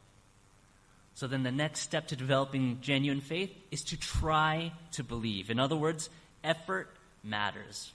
So 1.16 1.28
then 1.28 1.44
the 1.44 1.52
next 1.52 1.80
step 1.80 2.08
to 2.10 2.16
developing 2.16 2.80
genuine 2.82 3.22
faith 3.22 3.52
is 3.72 3.84
to 3.86 3.98
try 3.98 4.74
to 4.94 5.04
believe. 5.04 5.50
In 5.50 5.60
other 5.60 5.76
words, 5.76 6.10
effort 6.44 6.90
matters. 7.24 7.92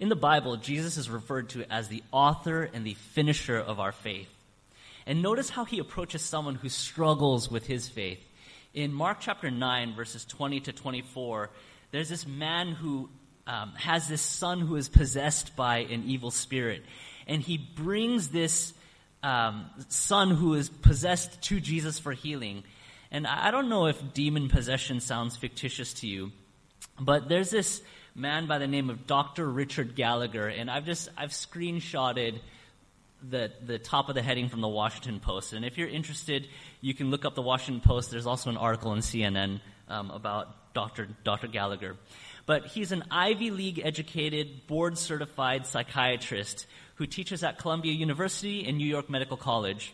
In 0.00 0.08
the 0.08 0.16
Bible, 0.16 0.56
Jesus 0.56 0.96
is 0.96 1.08
referred 1.08 1.50
to 1.50 1.64
as 1.72 1.88
the 1.88 2.02
author 2.10 2.68
and 2.72 2.84
the 2.84 2.94
finisher 2.94 3.58
of 3.58 3.78
our 3.78 3.92
faith. 3.92 4.28
And 5.06 5.22
notice 5.22 5.50
how 5.50 5.64
he 5.64 5.78
approaches 5.78 6.22
someone 6.22 6.54
who 6.54 6.68
struggles 6.68 7.50
with 7.50 7.66
his 7.66 7.88
faith. 7.88 8.20
In 8.74 8.92
Mark 8.92 9.18
chapter 9.20 9.50
9, 9.50 9.94
verses 9.94 10.24
20 10.24 10.60
to 10.60 10.72
24, 10.72 11.50
there's 11.90 12.08
this 12.08 12.26
man 12.26 12.72
who 12.72 13.10
um, 13.46 13.72
has 13.76 14.08
this 14.08 14.22
son 14.22 14.60
who 14.60 14.76
is 14.76 14.88
possessed 14.88 15.56
by 15.56 15.78
an 15.78 16.04
evil 16.06 16.30
spirit. 16.30 16.82
And 17.26 17.42
he 17.42 17.58
brings 17.58 18.28
this 18.28 18.72
um, 19.22 19.66
son 19.88 20.30
who 20.30 20.54
is 20.54 20.68
possessed 20.68 21.42
to 21.42 21.60
Jesus 21.60 21.98
for 21.98 22.12
healing. 22.12 22.64
And 23.10 23.26
I 23.26 23.50
don't 23.50 23.68
know 23.68 23.86
if 23.86 24.14
demon 24.14 24.48
possession 24.48 25.00
sounds 25.00 25.36
fictitious 25.36 25.92
to 25.94 26.06
you, 26.06 26.32
but 26.98 27.28
there's 27.28 27.50
this 27.50 27.82
man 28.14 28.46
by 28.46 28.58
the 28.58 28.66
name 28.66 28.90
of 28.90 29.06
Dr. 29.06 29.48
Richard 29.48 29.94
Gallagher, 29.94 30.48
and 30.48 30.70
I've 30.70 30.84
just 30.84 31.08
I've 31.16 31.30
screenshotted 31.30 32.40
the 33.28 33.52
the 33.64 33.78
top 33.78 34.08
of 34.08 34.14
the 34.14 34.22
heading 34.22 34.48
from 34.48 34.60
the 34.60 34.68
Washington 34.68 35.20
Post. 35.20 35.52
And 35.52 35.64
if 35.64 35.78
you're 35.78 35.88
interested, 35.88 36.48
you 36.80 36.94
can 36.94 37.10
look 37.10 37.24
up 37.24 37.34
the 37.34 37.42
Washington 37.42 37.80
Post. 37.80 38.10
There's 38.10 38.26
also 38.26 38.50
an 38.50 38.56
article 38.56 38.92
in 38.92 39.00
CNN 39.00 39.60
um, 39.88 40.10
about 40.10 40.74
Dr. 40.74 41.08
Dr. 41.24 41.46
Gallagher. 41.48 41.96
But 42.44 42.66
he's 42.66 42.92
an 42.92 43.04
Ivy 43.10 43.50
League 43.50 43.80
educated, 43.84 44.66
board 44.66 44.98
certified 44.98 45.66
psychiatrist 45.66 46.66
who 46.96 47.06
teaches 47.06 47.44
at 47.44 47.58
Columbia 47.58 47.92
University 47.92 48.66
and 48.66 48.78
New 48.78 48.86
York 48.86 49.08
Medical 49.08 49.36
College. 49.36 49.92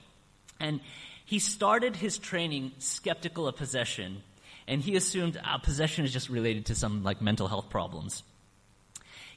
And 0.59 0.81
he 1.25 1.39
started 1.39 1.95
his 1.95 2.19
training 2.19 2.73
skeptical 2.79 3.47
of 3.49 3.57
possession, 3.57 4.23
and 4.67 4.81
he 4.81 4.97
assumed 4.97 5.39
uh, 5.43 5.59
possession 5.59 6.05
is 6.05 6.13
just 6.13 6.31
related 6.31 6.67
to 6.67 6.75
some 6.75 7.03
like 7.03 7.21
mental 7.21 7.49
health 7.49 7.69
problems. 7.69 8.23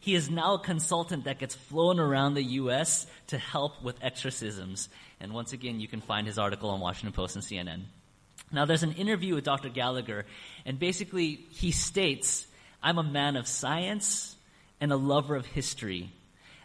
He 0.01 0.15
is 0.15 0.31
now 0.31 0.55
a 0.55 0.59
consultant 0.59 1.25
that 1.25 1.37
gets 1.37 1.53
flown 1.53 1.99
around 1.99 2.33
the 2.33 2.43
U.S. 2.43 3.05
to 3.27 3.37
help 3.37 3.83
with 3.83 3.95
exorcisms. 4.01 4.89
And 5.19 5.31
once 5.31 5.53
again, 5.53 5.79
you 5.79 5.87
can 5.87 6.01
find 6.01 6.25
his 6.25 6.39
article 6.39 6.71
on 6.71 6.79
Washington 6.79 7.13
Post 7.13 7.35
and 7.35 7.45
CNN. 7.45 7.83
Now, 8.51 8.65
there's 8.65 8.81
an 8.81 8.93
interview 8.93 9.35
with 9.35 9.43
Dr. 9.43 9.69
Gallagher, 9.69 10.25
and 10.65 10.79
basically 10.79 11.45
he 11.51 11.71
states, 11.71 12.47
I'm 12.81 12.97
a 12.97 13.03
man 13.03 13.35
of 13.35 13.47
science 13.47 14.35
and 14.81 14.91
a 14.91 14.97
lover 14.97 15.35
of 15.35 15.45
history. 15.45 16.11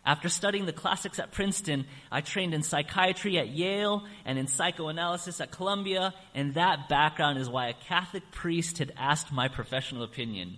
After 0.06 0.30
studying 0.30 0.64
the 0.64 0.72
classics 0.72 1.18
at 1.18 1.32
Princeton, 1.32 1.84
I 2.10 2.22
trained 2.22 2.54
in 2.54 2.62
psychiatry 2.62 3.38
at 3.38 3.48
Yale 3.48 4.04
and 4.24 4.38
in 4.38 4.46
psychoanalysis 4.46 5.42
at 5.42 5.50
Columbia, 5.50 6.14
and 6.34 6.54
that 6.54 6.88
background 6.88 7.38
is 7.38 7.50
why 7.50 7.68
a 7.68 7.74
Catholic 7.74 8.30
priest 8.30 8.78
had 8.78 8.92
asked 8.96 9.30
my 9.30 9.48
professional 9.48 10.04
opinion, 10.04 10.56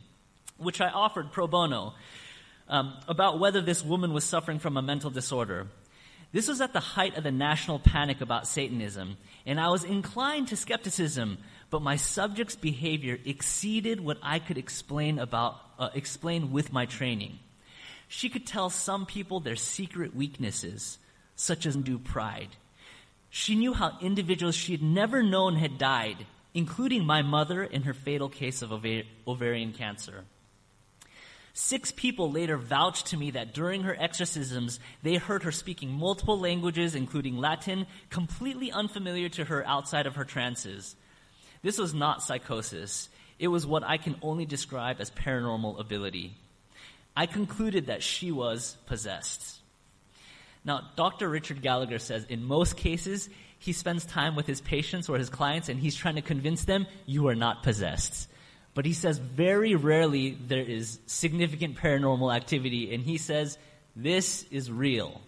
which 0.59 0.81
I 0.81 0.91
offered 0.91 1.33
pro 1.33 1.49
bono, 1.49 1.95
um, 2.69 2.95
about 3.09 3.39
whether 3.39 3.61
this 3.61 3.85
woman 3.85 4.13
was 4.13 4.25
suffering 4.25 4.59
from 4.59 4.77
a 4.77 4.83
mental 4.83 5.11
disorder. 5.11 5.67
This 6.31 6.49
was 6.49 6.61
at 6.61 6.75
the 6.75 6.81
height 6.81 7.17
of 7.17 7.25
the 7.25 7.33
national 7.33 7.79
panic 7.79 8.21
about 8.21 8.47
Satanism, 8.47 9.17
and 9.47 9.59
I 9.59 9.69
was 9.69 9.85
inclined 9.85 10.49
to 10.49 10.57
skepticism, 10.57 11.39
but 11.71 11.81
my 11.81 11.97
subject's 11.97 12.57
behavior 12.57 13.19
exceeded 13.25 14.01
what 14.01 14.19
I 14.23 14.39
could 14.39 14.59
explain 14.59 15.19
about 15.19 15.57
uh, 15.79 15.89
explain 15.95 16.53
with 16.53 16.73
my 16.73 16.87
training. 16.87 17.39
She 18.09 18.29
could 18.29 18.47
tell 18.47 18.69
some 18.69 19.07
people 19.07 19.41
their 19.41 19.57
secret 19.57 20.15
weaknesses, 20.15 20.99
such 21.37 21.67
as 21.67 21.77
undue 21.77 21.99
pride. 21.99 22.49
She 23.31 23.55
knew 23.55 23.75
how 23.75 23.99
individuals 24.01 24.55
she 24.55 24.73
had 24.73 24.83
never 24.83 25.23
known 25.23 25.57
had 25.57 25.79
died, 25.79 26.27
including 26.53 27.05
my 27.05 27.23
mother 27.23 27.63
in 27.63 27.83
her 27.83 27.95
fatal 27.95 28.29
case 28.29 28.63
of 28.63 28.73
ovarian 29.27 29.73
cancer. 29.73 30.25
Six 31.61 31.91
people 31.91 32.31
later 32.31 32.57
vouched 32.57 33.07
to 33.07 33.17
me 33.17 33.33
that 33.33 33.53
during 33.53 33.83
her 33.83 33.97
exorcisms, 33.99 34.79
they 35.03 35.17
heard 35.17 35.43
her 35.43 35.51
speaking 35.51 35.91
multiple 35.91 36.39
languages, 36.39 36.95
including 36.95 37.37
Latin, 37.37 37.89
completely 38.11 38.71
unfamiliar 38.71 39.29
to 39.31 39.45
her 39.45 39.67
outside 39.67 40.07
of 40.07 40.15
her 40.15 40.25
trances. 40.25 40.95
This 41.61 41.77
was 41.77 41.93
not 41.93 42.23
psychosis. 42.23 43.09
It 43.41 43.49
was 43.49 43.67
what 43.67 43.83
I 43.83 43.97
can 43.97 44.15
only 44.23 44.47
describe 44.47 45.01
as 45.01 45.11
paranormal 45.11 45.81
ability. 45.81 46.37
I 47.17 47.27
concluded 47.27 47.87
that 47.87 48.05
she 48.05 48.31
was 48.31 48.77
possessed. 48.87 49.59
Now, 50.65 50.83
Dr. 50.95 51.29
Richard 51.29 51.61
Gallagher 51.61 51.99
says 51.99 52.25
in 52.27 52.45
most 52.45 52.77
cases, 52.77 53.29
he 53.59 53.73
spends 53.73 54.05
time 54.07 54.37
with 54.37 54.47
his 54.47 54.61
patients 54.61 55.09
or 55.09 55.19
his 55.19 55.29
clients 55.29 55.69
and 55.69 55.81
he's 55.81 55.97
trying 55.97 56.15
to 56.15 56.23
convince 56.23 56.65
them 56.67 56.87
you 57.05 57.27
are 57.27 57.35
not 57.35 57.65
possessed. 57.65 58.29
But 58.79 58.87
he 58.87 58.93
says 58.93 59.19
very 59.19 59.75
rarely 59.75 60.39
there 60.47 60.63
is 60.63 61.01
significant 61.07 61.79
paranormal 61.79 62.33
activity 62.33 62.95
and 62.95 63.03
he 63.03 63.19
says 63.19 63.59
this 63.97 64.45
is 64.53 64.71
real. 64.71 65.21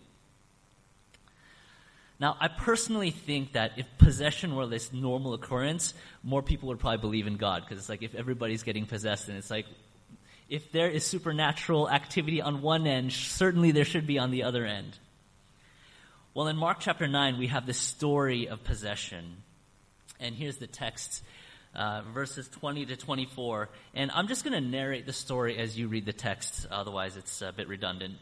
Now, 2.21 2.37
I 2.38 2.47
personally 2.47 3.11
think 3.11 3.54
that 3.54 3.73
if 3.76 3.87
possession 3.99 4.54
were 4.54 4.69
this 4.69 4.92
normal 4.92 5.35
occurrence, 5.35 5.95
more 6.23 6.45
people 6.45 6.69
would 6.69 6.78
probably 6.78 6.99
believe 6.99 7.26
in 7.26 7.38
God 7.38 7.62
because 7.64 7.78
it's 7.78 7.88
like 7.88 8.04
if 8.04 8.14
everybody's 8.14 8.62
getting 8.62 8.87
possessed, 8.87 9.28
and 9.28 9.37
it's 9.37 9.50
like 9.50 9.66
if 10.49 10.71
there 10.71 10.88
is 10.88 11.04
supernatural 11.04 11.90
activity 11.90 12.40
on 12.40 12.62
one 12.62 12.87
end, 12.87 13.12
certainly 13.12 13.73
there 13.73 13.85
should 13.85 14.07
be 14.07 14.21
on 14.21 14.30
the 14.30 14.45
other 14.45 14.64
end. 14.64 14.97
Well, 16.35 16.47
in 16.47 16.57
Mark 16.57 16.78
chapter 16.78 17.09
9, 17.09 17.37
we 17.37 17.49
have 17.49 17.66
the 17.66 17.75
story 17.75 18.47
of 18.47 18.62
possession. 18.62 19.38
And 20.21 20.37
here's 20.37 20.59
the 20.59 20.69
text, 20.69 21.25
uh, 21.74 22.02
verses 22.12 22.48
20 22.48 22.86
to 22.86 22.96
24. 22.96 23.68
And 23.94 24.10
I'm 24.12 24.28
just 24.28 24.44
going 24.44 24.60
to 24.60 24.68
narrate 24.68 25.06
the 25.06 25.12
story 25.12 25.58
as 25.58 25.78
you 25.78 25.88
read 25.88 26.06
the 26.06 26.12
text, 26.12 26.66
otherwise, 26.70 27.16
it's 27.16 27.42
a 27.42 27.52
bit 27.52 27.68
redundant. 27.68 28.14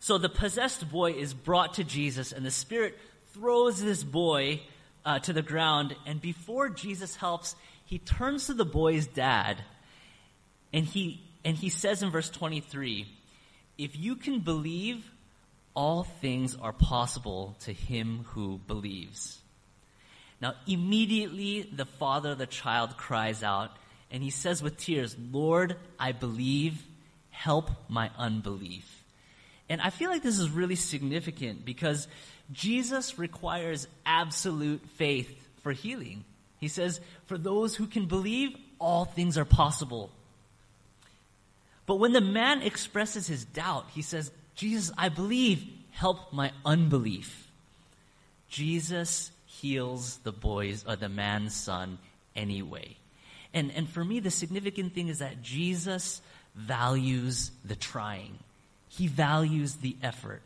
So 0.00 0.18
the 0.18 0.28
possessed 0.28 0.90
boy 0.90 1.12
is 1.12 1.32
brought 1.34 1.74
to 1.74 1.84
Jesus, 1.84 2.32
and 2.32 2.44
the 2.44 2.50
Spirit 2.50 2.98
throws 3.34 3.80
this 3.80 4.02
boy 4.02 4.60
uh, 5.04 5.18
to 5.20 5.32
the 5.32 5.42
ground. 5.42 5.94
And 6.06 6.20
before 6.20 6.68
Jesus 6.68 7.16
helps, 7.16 7.54
he 7.84 7.98
turns 7.98 8.46
to 8.46 8.54
the 8.54 8.64
boy's 8.64 9.06
dad 9.06 9.62
and 10.72 10.86
he, 10.86 11.20
and 11.44 11.56
he 11.56 11.68
says 11.68 12.02
in 12.02 12.10
verse 12.10 12.30
23 12.30 13.06
if 13.76 13.98
you 13.98 14.16
can 14.16 14.40
believe, 14.40 15.10
all 15.74 16.04
things 16.04 16.56
are 16.56 16.72
possible 16.72 17.56
to 17.60 17.72
him 17.72 18.24
who 18.28 18.58
believes. 18.66 19.41
Now, 20.42 20.54
immediately 20.66 21.62
the 21.62 21.86
father 21.86 22.32
of 22.32 22.38
the 22.38 22.46
child 22.46 22.96
cries 22.96 23.44
out, 23.44 23.70
and 24.10 24.24
he 24.24 24.30
says 24.30 24.60
with 24.60 24.76
tears, 24.76 25.16
Lord, 25.30 25.76
I 26.00 26.10
believe, 26.10 26.82
help 27.30 27.70
my 27.88 28.10
unbelief. 28.18 29.04
And 29.68 29.80
I 29.80 29.90
feel 29.90 30.10
like 30.10 30.24
this 30.24 30.40
is 30.40 30.50
really 30.50 30.74
significant 30.74 31.64
because 31.64 32.08
Jesus 32.50 33.20
requires 33.20 33.86
absolute 34.04 34.84
faith 34.96 35.48
for 35.62 35.70
healing. 35.70 36.24
He 36.58 36.66
says, 36.66 37.00
For 37.26 37.38
those 37.38 37.76
who 37.76 37.86
can 37.86 38.06
believe, 38.06 38.56
all 38.80 39.04
things 39.04 39.38
are 39.38 39.44
possible. 39.44 40.10
But 41.86 41.96
when 41.96 42.12
the 42.12 42.20
man 42.20 42.62
expresses 42.62 43.28
his 43.28 43.44
doubt, 43.44 43.86
he 43.94 44.02
says, 44.02 44.32
Jesus, 44.56 44.92
I 44.98 45.08
believe, 45.08 45.64
help 45.92 46.32
my 46.32 46.50
unbelief. 46.64 47.48
Jesus 48.48 49.30
heals 49.62 50.18
the 50.24 50.32
boy's 50.32 50.84
or 50.86 50.96
the 50.96 51.08
man's 51.08 51.54
son 51.54 51.98
anyway. 52.34 52.96
And, 53.54 53.70
and 53.72 53.88
for 53.88 54.04
me, 54.04 54.18
the 54.18 54.30
significant 54.30 54.92
thing 54.92 55.08
is 55.08 55.20
that 55.20 55.40
Jesus 55.40 56.20
values 56.56 57.52
the 57.64 57.76
trying. 57.76 58.38
He 58.88 59.06
values 59.06 59.76
the 59.76 59.96
effort. 60.02 60.42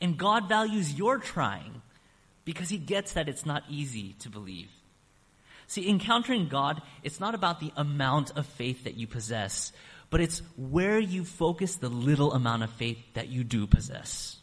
And 0.00 0.16
God 0.16 0.48
values 0.48 0.94
your 0.94 1.18
trying 1.18 1.82
because 2.46 2.70
he 2.70 2.78
gets 2.78 3.12
that 3.12 3.28
it's 3.28 3.44
not 3.44 3.62
easy 3.68 4.14
to 4.20 4.30
believe. 4.30 4.70
See, 5.66 5.88
encountering 5.88 6.48
God, 6.48 6.80
it's 7.02 7.20
not 7.20 7.34
about 7.34 7.60
the 7.60 7.72
amount 7.76 8.36
of 8.36 8.46
faith 8.46 8.84
that 8.84 8.96
you 8.96 9.06
possess, 9.06 9.72
but 10.10 10.20
it's 10.20 10.40
where 10.56 10.98
you 10.98 11.24
focus 11.24 11.76
the 11.76 11.88
little 11.88 12.32
amount 12.32 12.62
of 12.62 12.70
faith 12.70 12.98
that 13.14 13.28
you 13.28 13.44
do 13.44 13.66
possess. 13.66 14.36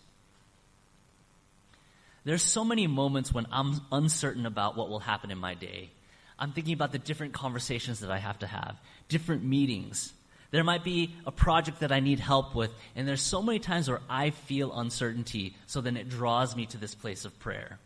There's 2.24 2.44
so 2.44 2.64
many 2.64 2.86
moments 2.88 3.34
when 3.34 3.48
I'm 3.52 3.82
uncertain 3.92 4.46
about 4.46 4.78
what 4.78 4.90
will 4.90 5.00
happen 5.00 5.32
in 5.32 5.38
my 5.38 5.56
day. 5.56 5.90
I'm 6.38 6.52
thinking 6.52 6.74
about 6.74 6.92
the 6.92 7.00
different 7.00 7.34
conversations 7.34 8.02
that 8.02 8.12
I 8.12 8.20
have 8.20 8.40
to 8.40 8.48
have, 8.48 8.76
different 9.10 9.44
meetings. 9.44 10.14
There 10.52 10.64
might 10.64 10.84
be 10.84 11.16
a 11.26 11.32
project 11.32 11.80
that 11.80 11.92
I 11.92 12.00
need 12.00 12.20
help 12.20 12.56
with, 12.56 12.72
and 12.96 13.08
there's 13.08 13.22
so 13.22 13.42
many 13.42 13.60
times 13.60 13.90
where 13.90 14.02
I 14.10 14.32
feel 14.32 14.78
uncertainty, 14.78 15.56
so 15.66 15.82
then 15.82 15.98
it 15.98 16.10
draws 16.10 16.56
me 16.56 16.66
to 16.68 16.78
this 16.78 16.94
place 16.94 17.26
of 17.26 17.40
prayer. 17.40 17.80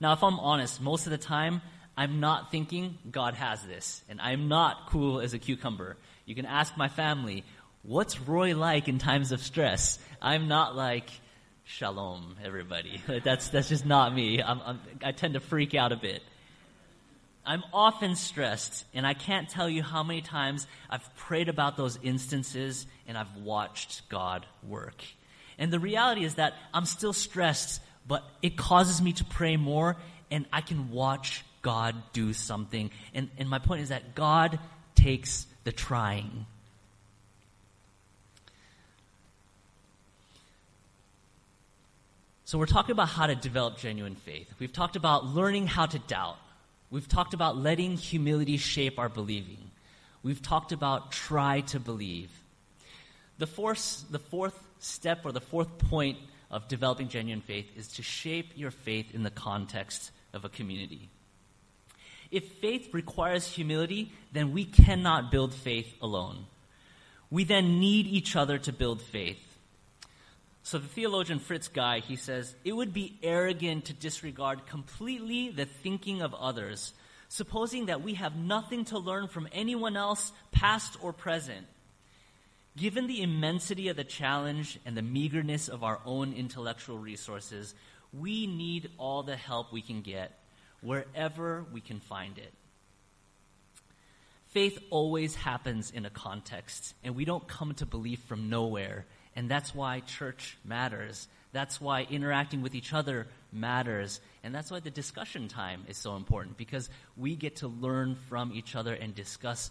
Now, 0.00 0.12
if 0.14 0.24
I'm 0.24 0.40
honest, 0.40 0.80
most 0.80 1.06
of 1.06 1.10
the 1.10 1.18
time, 1.18 1.60
I'm 1.96 2.20
not 2.20 2.50
thinking 2.50 2.96
God 3.10 3.34
has 3.34 3.62
this, 3.62 4.02
and 4.08 4.20
I'm 4.20 4.48
not 4.48 4.88
cool 4.88 5.20
as 5.20 5.34
a 5.34 5.38
cucumber. 5.38 5.96
You 6.24 6.34
can 6.34 6.46
ask 6.46 6.76
my 6.76 6.88
family, 6.88 7.44
what's 7.82 8.20
Roy 8.20 8.56
like 8.56 8.88
in 8.88 8.98
times 8.98 9.30
of 9.30 9.42
stress? 9.42 9.98
I'm 10.22 10.48
not 10.48 10.74
like, 10.74 11.10
shalom, 11.70 12.36
everybody. 12.44 13.00
that's, 13.24 13.48
that's 13.48 13.68
just 13.68 13.86
not 13.86 14.12
me. 14.12 14.42
I'm, 14.42 14.60
I'm, 14.64 14.80
I 15.04 15.12
tend 15.12 15.34
to 15.34 15.40
freak 15.40 15.74
out 15.74 15.92
a 15.92 15.96
bit. 15.96 16.22
I'm 17.46 17.62
often 17.72 18.16
stressed, 18.16 18.84
and 18.92 19.06
I 19.06 19.14
can't 19.14 19.48
tell 19.48 19.68
you 19.68 19.82
how 19.82 20.02
many 20.02 20.20
times 20.20 20.66
I've 20.90 21.14
prayed 21.16 21.48
about 21.48 21.76
those 21.76 21.98
instances 22.02 22.86
and 23.06 23.16
I've 23.16 23.34
watched 23.36 24.08
God 24.08 24.44
work. 24.68 25.02
And 25.58 25.72
the 25.72 25.78
reality 25.78 26.24
is 26.24 26.34
that 26.34 26.54
I'm 26.74 26.84
still 26.84 27.12
stressed, 27.12 27.80
but 28.06 28.24
it 28.42 28.56
causes 28.56 29.00
me 29.00 29.12
to 29.14 29.24
pray 29.24 29.56
more, 29.56 29.96
and 30.30 30.46
I 30.52 30.60
can 30.62 30.90
watch 30.90 31.44
God 31.62 31.94
do 32.12 32.32
something. 32.32 32.90
And, 33.14 33.30
and 33.38 33.48
my 33.48 33.58
point 33.58 33.82
is 33.82 33.88
that 33.90 34.14
God 34.14 34.58
takes 34.96 35.46
the 35.64 35.72
trying. 35.72 36.46
So, 42.50 42.58
we're 42.58 42.66
talking 42.66 42.90
about 42.90 43.10
how 43.10 43.28
to 43.28 43.36
develop 43.36 43.78
genuine 43.78 44.16
faith. 44.16 44.52
We've 44.58 44.72
talked 44.72 44.96
about 44.96 45.24
learning 45.24 45.68
how 45.68 45.86
to 45.86 46.00
doubt. 46.00 46.36
We've 46.90 47.06
talked 47.06 47.32
about 47.32 47.56
letting 47.56 47.96
humility 47.96 48.56
shape 48.56 48.98
our 48.98 49.08
believing. 49.08 49.70
We've 50.24 50.42
talked 50.42 50.72
about 50.72 51.12
try 51.12 51.60
to 51.60 51.78
believe. 51.78 52.28
The 53.38 53.46
fourth, 53.46 54.04
the 54.10 54.18
fourth 54.18 54.60
step 54.80 55.20
or 55.24 55.30
the 55.30 55.40
fourth 55.40 55.78
point 55.78 56.18
of 56.50 56.66
developing 56.66 57.06
genuine 57.06 57.40
faith 57.40 57.70
is 57.76 57.86
to 57.92 58.02
shape 58.02 58.48
your 58.56 58.72
faith 58.72 59.14
in 59.14 59.22
the 59.22 59.30
context 59.30 60.10
of 60.32 60.44
a 60.44 60.48
community. 60.48 61.08
If 62.32 62.54
faith 62.54 62.92
requires 62.92 63.46
humility, 63.46 64.10
then 64.32 64.52
we 64.52 64.64
cannot 64.64 65.30
build 65.30 65.54
faith 65.54 65.94
alone. 66.02 66.46
We 67.30 67.44
then 67.44 67.78
need 67.78 68.08
each 68.08 68.34
other 68.34 68.58
to 68.58 68.72
build 68.72 69.02
faith. 69.02 69.49
So 70.70 70.78
the 70.78 70.86
theologian 70.86 71.40
Fritz 71.40 71.66
Guy, 71.66 71.98
he 71.98 72.14
says, 72.14 72.54
it 72.64 72.72
would 72.72 72.94
be 72.94 73.18
arrogant 73.24 73.86
to 73.86 73.92
disregard 73.92 74.66
completely 74.66 75.50
the 75.50 75.64
thinking 75.64 76.22
of 76.22 76.32
others, 76.32 76.92
supposing 77.28 77.86
that 77.86 78.02
we 78.02 78.14
have 78.14 78.36
nothing 78.36 78.84
to 78.84 78.98
learn 79.00 79.26
from 79.26 79.48
anyone 79.50 79.96
else, 79.96 80.30
past 80.52 80.96
or 81.02 81.12
present. 81.12 81.66
Given 82.76 83.08
the 83.08 83.20
immensity 83.20 83.88
of 83.88 83.96
the 83.96 84.04
challenge 84.04 84.78
and 84.86 84.96
the 84.96 85.02
meagerness 85.02 85.66
of 85.66 85.82
our 85.82 85.98
own 86.06 86.34
intellectual 86.34 86.98
resources, 86.98 87.74
we 88.12 88.46
need 88.46 88.90
all 88.96 89.24
the 89.24 89.34
help 89.34 89.72
we 89.72 89.82
can 89.82 90.02
get, 90.02 90.38
wherever 90.82 91.64
we 91.72 91.80
can 91.80 91.98
find 91.98 92.38
it. 92.38 92.52
Faith 94.50 94.78
always 94.90 95.34
happens 95.34 95.90
in 95.90 96.06
a 96.06 96.10
context, 96.10 96.94
and 97.02 97.16
we 97.16 97.24
don't 97.24 97.48
come 97.48 97.74
to 97.74 97.86
belief 97.86 98.20
from 98.28 98.48
nowhere. 98.48 99.04
And 99.36 99.48
that's 99.48 99.74
why 99.74 100.00
church 100.00 100.56
matters. 100.64 101.28
That's 101.52 101.80
why 101.80 102.06
interacting 102.08 102.62
with 102.62 102.74
each 102.74 102.92
other 102.92 103.26
matters. 103.52 104.20
And 104.44 104.54
that's 104.54 104.70
why 104.70 104.80
the 104.80 104.90
discussion 104.90 105.48
time 105.48 105.84
is 105.88 105.96
so 105.96 106.16
important 106.16 106.56
because 106.56 106.88
we 107.16 107.36
get 107.36 107.56
to 107.56 107.68
learn 107.68 108.16
from 108.28 108.52
each 108.52 108.76
other 108.76 108.94
and 108.94 109.14
discuss 109.14 109.70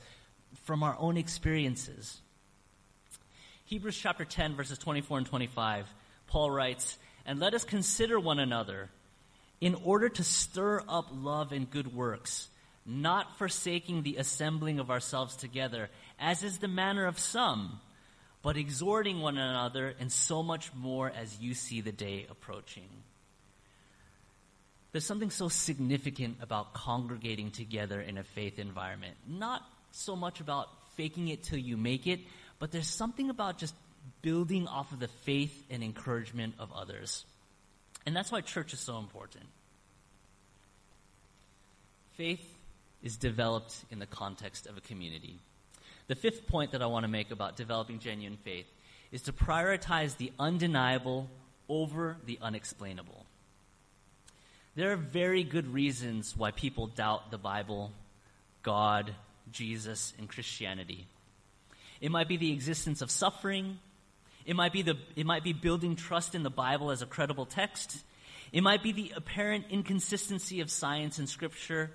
from 0.63 0.83
our 0.83 0.95
own 0.99 1.17
experiences. 1.17 2.19
Hebrews 3.65 3.97
chapter 3.97 4.25
10, 4.25 4.55
verses 4.55 4.77
24 4.77 5.19
and 5.19 5.27
25, 5.27 5.87
Paul 6.27 6.49
writes, 6.51 6.97
And 7.25 7.39
let 7.39 7.53
us 7.53 7.63
consider 7.63 8.19
one 8.19 8.39
another 8.39 8.89
in 9.61 9.75
order 9.83 10.09
to 10.09 10.23
stir 10.23 10.81
up 10.87 11.07
love 11.11 11.51
and 11.51 11.69
good 11.69 11.93
works, 11.93 12.49
not 12.85 13.37
forsaking 13.37 14.01
the 14.01 14.15
assembling 14.15 14.79
of 14.79 14.89
ourselves 14.89 15.35
together, 15.35 15.89
as 16.19 16.43
is 16.43 16.57
the 16.57 16.67
manner 16.67 17.05
of 17.05 17.19
some 17.19 17.79
but 18.41 18.57
exhorting 18.57 19.19
one 19.19 19.37
another, 19.37 19.93
and 19.99 20.11
so 20.11 20.41
much 20.41 20.73
more 20.73 21.09
as 21.09 21.39
you 21.39 21.53
see 21.53 21.81
the 21.81 21.91
day 21.91 22.25
approaching. 22.29 22.89
There's 24.91 25.05
something 25.05 25.29
so 25.29 25.49
significant 25.49 26.37
about 26.41 26.73
congregating 26.73 27.51
together 27.51 28.01
in 28.01 28.17
a 28.17 28.23
faith 28.23 28.57
environment. 28.57 29.15
Not 29.27 29.61
so 29.91 30.15
much 30.15 30.39
about 30.39 30.69
faking 30.95 31.27
it 31.27 31.43
till 31.43 31.59
you 31.59 31.77
make 31.77 32.07
it, 32.07 32.19
but 32.59 32.71
there's 32.71 32.87
something 32.87 33.29
about 33.29 33.57
just 33.57 33.75
building 34.21 34.67
off 34.67 34.91
of 34.91 34.99
the 34.99 35.07
faith 35.23 35.65
and 35.69 35.83
encouragement 35.83 36.55
of 36.59 36.71
others. 36.73 37.25
And 38.05 38.15
that's 38.15 38.31
why 38.31 38.41
church 38.41 38.73
is 38.73 38.79
so 38.79 38.97
important. 38.97 39.45
Faith 42.15 42.43
is 43.03 43.17
developed 43.17 43.75
in 43.91 43.99
the 43.99 44.05
context 44.05 44.65
of 44.65 44.77
a 44.77 44.81
community. 44.81 45.39
The 46.09 46.15
fifth 46.15 46.47
point 46.47 46.71
that 46.71 46.81
I 46.81 46.87
want 46.87 47.03
to 47.03 47.07
make 47.07 47.29
about 47.29 47.55
developing 47.55 47.99
genuine 47.99 48.39
faith 48.43 48.65
is 49.11 49.21
to 49.23 49.31
prioritize 49.31 50.17
the 50.17 50.31
undeniable 50.39 51.29
over 51.69 52.17
the 52.25 52.39
unexplainable. 52.41 53.27
There 54.75 54.91
are 54.91 54.95
very 54.95 55.43
good 55.43 55.71
reasons 55.71 56.35
why 56.35 56.49
people 56.49 56.87
doubt 56.87 57.29
the 57.29 57.37
Bible, 57.37 57.91
God, 58.63 59.13
Jesus, 59.51 60.13
and 60.17 60.27
Christianity. 60.27 61.05
It 62.01 62.09
might 62.09 62.27
be 62.27 62.37
the 62.37 62.53
existence 62.53 63.03
of 63.03 63.11
suffering. 63.11 63.77
It 64.47 64.55
might 64.55 64.73
be, 64.73 64.81
the, 64.81 64.97
it 65.15 65.27
might 65.27 65.43
be 65.43 65.53
building 65.53 65.95
trust 65.95 66.33
in 66.33 66.41
the 66.41 66.49
Bible 66.49 66.89
as 66.89 67.03
a 67.03 67.05
credible 67.05 67.45
text. 67.45 67.99
It 68.51 68.63
might 68.63 68.81
be 68.81 68.93
the 68.93 69.13
apparent 69.15 69.65
inconsistency 69.69 70.59
of 70.61 70.71
science 70.71 71.19
and 71.19 71.29
scripture. 71.29 71.91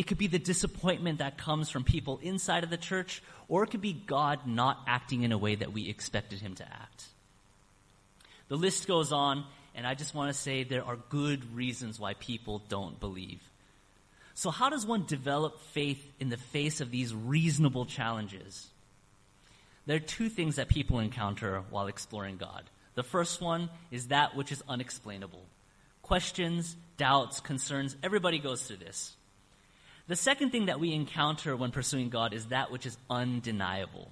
It 0.00 0.06
could 0.06 0.16
be 0.16 0.28
the 0.28 0.38
disappointment 0.38 1.18
that 1.18 1.36
comes 1.36 1.68
from 1.68 1.84
people 1.84 2.20
inside 2.22 2.64
of 2.64 2.70
the 2.70 2.78
church, 2.78 3.22
or 3.48 3.64
it 3.64 3.66
could 3.66 3.82
be 3.82 3.92
God 3.92 4.46
not 4.46 4.78
acting 4.86 5.24
in 5.24 5.30
a 5.30 5.36
way 5.36 5.56
that 5.56 5.74
we 5.74 5.90
expected 5.90 6.40
him 6.40 6.54
to 6.54 6.64
act. 6.64 7.04
The 8.48 8.56
list 8.56 8.88
goes 8.88 9.12
on, 9.12 9.44
and 9.74 9.86
I 9.86 9.92
just 9.92 10.14
want 10.14 10.32
to 10.32 10.40
say 10.40 10.64
there 10.64 10.86
are 10.86 10.96
good 11.10 11.54
reasons 11.54 12.00
why 12.00 12.14
people 12.14 12.62
don't 12.70 12.98
believe. 12.98 13.42
So, 14.32 14.50
how 14.50 14.70
does 14.70 14.86
one 14.86 15.04
develop 15.04 15.60
faith 15.72 16.02
in 16.18 16.30
the 16.30 16.38
face 16.38 16.80
of 16.80 16.90
these 16.90 17.14
reasonable 17.14 17.84
challenges? 17.84 18.68
There 19.84 19.96
are 19.96 20.00
two 20.00 20.30
things 20.30 20.56
that 20.56 20.68
people 20.68 21.00
encounter 21.00 21.62
while 21.68 21.88
exploring 21.88 22.38
God. 22.38 22.64
The 22.94 23.02
first 23.02 23.42
one 23.42 23.68
is 23.90 24.08
that 24.08 24.34
which 24.34 24.50
is 24.50 24.62
unexplainable. 24.66 25.44
Questions, 26.00 26.74
doubts, 26.96 27.40
concerns, 27.40 27.98
everybody 28.02 28.38
goes 28.38 28.62
through 28.62 28.78
this. 28.78 29.14
The 30.10 30.16
second 30.16 30.50
thing 30.50 30.66
that 30.66 30.80
we 30.80 30.92
encounter 30.92 31.54
when 31.54 31.70
pursuing 31.70 32.08
God 32.08 32.32
is 32.32 32.46
that 32.46 32.72
which 32.72 32.84
is 32.84 32.98
undeniable. 33.08 34.10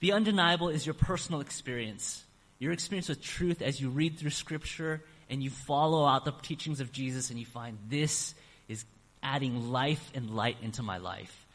The 0.00 0.10
undeniable 0.10 0.68
is 0.68 0.84
your 0.84 0.94
personal 0.94 1.40
experience, 1.40 2.24
your 2.58 2.72
experience 2.72 3.08
with 3.08 3.22
truth 3.22 3.62
as 3.62 3.80
you 3.80 3.88
read 3.88 4.18
through 4.18 4.30
Scripture 4.30 5.00
and 5.30 5.40
you 5.40 5.50
follow 5.50 6.04
out 6.04 6.24
the 6.24 6.32
teachings 6.42 6.80
of 6.80 6.90
Jesus 6.90 7.30
and 7.30 7.38
you 7.38 7.46
find 7.46 7.78
this 7.88 8.34
is 8.66 8.84
adding 9.22 9.70
life 9.70 10.10
and 10.12 10.30
light 10.30 10.56
into 10.60 10.82
my 10.82 10.98
life. 10.98 11.46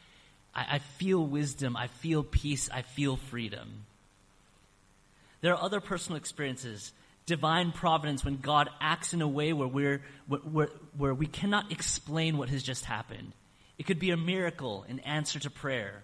I, 0.54 0.76
I 0.76 0.78
feel 0.78 1.22
wisdom, 1.22 1.76
I 1.76 1.88
feel 1.88 2.22
peace, 2.22 2.70
I 2.72 2.80
feel 2.80 3.16
freedom. 3.16 3.84
There 5.42 5.52
are 5.52 5.62
other 5.62 5.80
personal 5.80 6.16
experiences 6.16 6.90
divine 7.30 7.70
providence 7.70 8.24
when 8.24 8.38
God 8.38 8.68
acts 8.80 9.14
in 9.14 9.22
a 9.22 9.28
way 9.28 9.52
where, 9.52 9.68
we're, 9.68 10.02
where, 10.26 10.68
where 10.96 11.14
we 11.14 11.26
cannot 11.26 11.70
explain 11.70 12.36
what 12.36 12.48
has 12.48 12.62
just 12.62 12.84
happened. 12.84 13.32
It 13.78 13.86
could 13.86 14.00
be 14.00 14.10
a 14.10 14.16
miracle, 14.16 14.84
an 14.88 14.98
answer 14.98 15.38
to 15.38 15.48
prayer. 15.48 16.02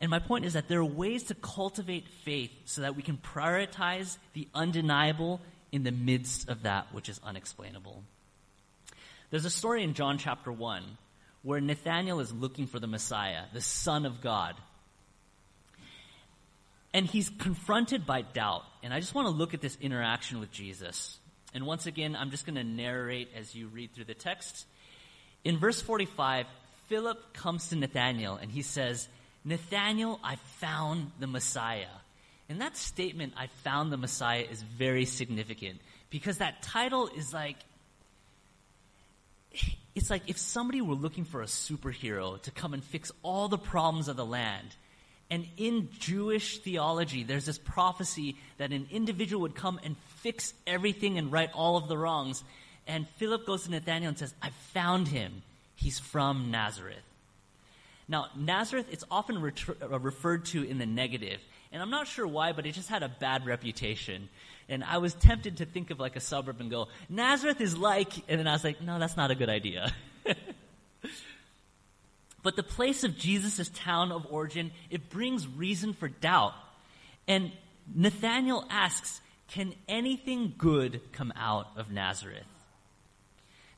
And 0.00 0.10
my 0.10 0.18
point 0.18 0.44
is 0.46 0.54
that 0.54 0.66
there 0.66 0.80
are 0.80 0.84
ways 0.84 1.22
to 1.24 1.34
cultivate 1.36 2.08
faith 2.24 2.50
so 2.64 2.80
that 2.80 2.96
we 2.96 3.04
can 3.04 3.16
prioritize 3.16 4.18
the 4.32 4.48
undeniable 4.52 5.40
in 5.70 5.84
the 5.84 5.92
midst 5.92 6.48
of 6.48 6.64
that 6.64 6.92
which 6.92 7.08
is 7.08 7.20
unexplainable. 7.22 8.02
There's 9.30 9.44
a 9.44 9.50
story 9.50 9.84
in 9.84 9.94
John 9.94 10.18
chapter 10.18 10.50
1 10.50 10.82
where 11.42 11.60
Nathanael 11.60 12.18
is 12.18 12.32
looking 12.32 12.66
for 12.66 12.80
the 12.80 12.88
Messiah, 12.88 13.44
the 13.52 13.60
Son 13.60 14.06
of 14.06 14.20
God. 14.20 14.56
And 16.94 17.06
he's 17.06 17.30
confronted 17.30 18.06
by 18.06 18.22
doubt. 18.22 18.64
And 18.82 18.92
I 18.92 19.00
just 19.00 19.14
want 19.14 19.26
to 19.26 19.32
look 19.32 19.54
at 19.54 19.60
this 19.60 19.78
interaction 19.80 20.40
with 20.40 20.52
Jesus. 20.52 21.18
And 21.54 21.66
once 21.66 21.86
again, 21.86 22.16
I'm 22.16 22.30
just 22.30 22.46
going 22.46 22.56
to 22.56 22.64
narrate 22.64 23.28
as 23.36 23.54
you 23.54 23.68
read 23.68 23.92
through 23.94 24.04
the 24.04 24.14
text. 24.14 24.66
In 25.44 25.58
verse 25.58 25.80
45, 25.80 26.46
Philip 26.88 27.32
comes 27.34 27.68
to 27.68 27.76
Nathanael 27.76 28.36
and 28.36 28.50
he 28.50 28.62
says, 28.62 29.08
Nathanael, 29.44 30.20
I 30.22 30.36
found 30.60 31.10
the 31.18 31.26
Messiah. 31.26 31.86
And 32.48 32.60
that 32.60 32.76
statement, 32.76 33.32
I 33.36 33.46
found 33.64 33.92
the 33.92 33.96
Messiah, 33.96 34.44
is 34.50 34.62
very 34.62 35.04
significant 35.04 35.80
because 36.10 36.38
that 36.38 36.62
title 36.62 37.08
is 37.08 37.32
like, 37.32 37.56
it's 39.94 40.10
like 40.10 40.22
if 40.26 40.38
somebody 40.38 40.80
were 40.80 40.94
looking 40.94 41.24
for 41.24 41.42
a 41.42 41.46
superhero 41.46 42.40
to 42.42 42.50
come 42.50 42.74
and 42.74 42.84
fix 42.84 43.10
all 43.22 43.48
the 43.48 43.58
problems 43.58 44.08
of 44.08 44.16
the 44.16 44.26
land. 44.26 44.68
And 45.32 45.46
in 45.56 45.88
Jewish 45.98 46.58
theology, 46.58 47.24
there's 47.24 47.46
this 47.46 47.56
prophecy 47.56 48.36
that 48.58 48.70
an 48.70 48.86
individual 48.90 49.40
would 49.40 49.54
come 49.54 49.80
and 49.82 49.96
fix 50.18 50.52
everything 50.66 51.16
and 51.16 51.32
right 51.32 51.48
all 51.54 51.78
of 51.78 51.88
the 51.88 51.96
wrongs. 51.96 52.44
And 52.86 53.08
Philip 53.16 53.46
goes 53.46 53.64
to 53.64 53.70
Nathanael 53.70 54.10
and 54.10 54.18
says, 54.18 54.34
I 54.42 54.50
found 54.74 55.08
him. 55.08 55.40
He's 55.74 55.98
from 55.98 56.50
Nazareth. 56.50 57.00
Now, 58.08 58.26
Nazareth, 58.36 58.88
it's 58.90 59.04
often 59.10 59.38
uh, 59.38 59.98
referred 60.00 60.44
to 60.46 60.64
in 60.64 60.76
the 60.76 60.84
negative. 60.84 61.40
And 61.72 61.80
I'm 61.80 61.88
not 61.88 62.08
sure 62.08 62.26
why, 62.26 62.52
but 62.52 62.66
it 62.66 62.72
just 62.72 62.90
had 62.90 63.02
a 63.02 63.08
bad 63.08 63.46
reputation. 63.46 64.28
And 64.68 64.84
I 64.84 64.98
was 64.98 65.14
tempted 65.14 65.56
to 65.56 65.64
think 65.64 65.90
of 65.90 65.98
like 65.98 66.14
a 66.14 66.20
suburb 66.20 66.60
and 66.60 66.70
go, 66.70 66.88
Nazareth 67.08 67.62
is 67.62 67.74
like, 67.74 68.12
and 68.28 68.38
then 68.38 68.46
I 68.46 68.52
was 68.52 68.64
like, 68.64 68.82
no, 68.82 68.98
that's 68.98 69.16
not 69.16 69.30
a 69.30 69.34
good 69.34 69.48
idea. 69.48 69.94
but 72.42 72.56
the 72.56 72.62
place 72.62 73.04
of 73.04 73.16
Jesus' 73.16 73.68
town 73.68 74.12
of 74.12 74.26
origin, 74.30 74.72
it 74.90 75.10
brings 75.10 75.46
reason 75.46 75.92
for 75.92 76.08
doubt. 76.08 76.54
And 77.28 77.52
Nathanael 77.94 78.66
asks, 78.70 79.20
can 79.48 79.74
anything 79.88 80.54
good 80.56 81.00
come 81.12 81.32
out 81.36 81.68
of 81.76 81.90
Nazareth? 81.90 82.46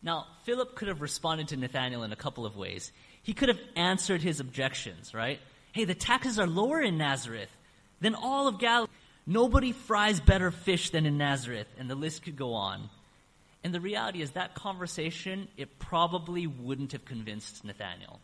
Now, 0.02 0.26
Philip 0.44 0.76
could 0.76 0.88
have 0.88 1.00
responded 1.00 1.48
to 1.48 1.56
Nathanael 1.56 2.02
in 2.02 2.12
a 2.12 2.16
couple 2.16 2.46
of 2.46 2.56
ways. 2.56 2.92
He 3.22 3.32
could 3.32 3.48
have 3.48 3.60
answered 3.74 4.22
his 4.22 4.38
objections, 4.38 5.14
right? 5.14 5.40
Hey, 5.72 5.84
the 5.84 5.94
taxes 5.94 6.38
are 6.38 6.46
lower 6.46 6.80
in 6.80 6.98
Nazareth 6.98 7.50
than 8.00 8.14
all 8.14 8.46
of 8.46 8.58
Galilee. 8.58 8.90
Nobody 9.26 9.72
fries 9.72 10.20
better 10.20 10.50
fish 10.50 10.90
than 10.90 11.06
in 11.06 11.16
Nazareth, 11.16 11.66
and 11.78 11.88
the 11.88 11.94
list 11.94 12.22
could 12.22 12.36
go 12.36 12.52
on. 12.52 12.90
And 13.64 13.74
the 13.74 13.80
reality 13.80 14.20
is 14.20 14.32
that 14.32 14.54
conversation, 14.54 15.48
it 15.56 15.78
probably 15.78 16.46
wouldn't 16.46 16.92
have 16.92 17.06
convinced 17.06 17.64
Nathanael. 17.64 18.20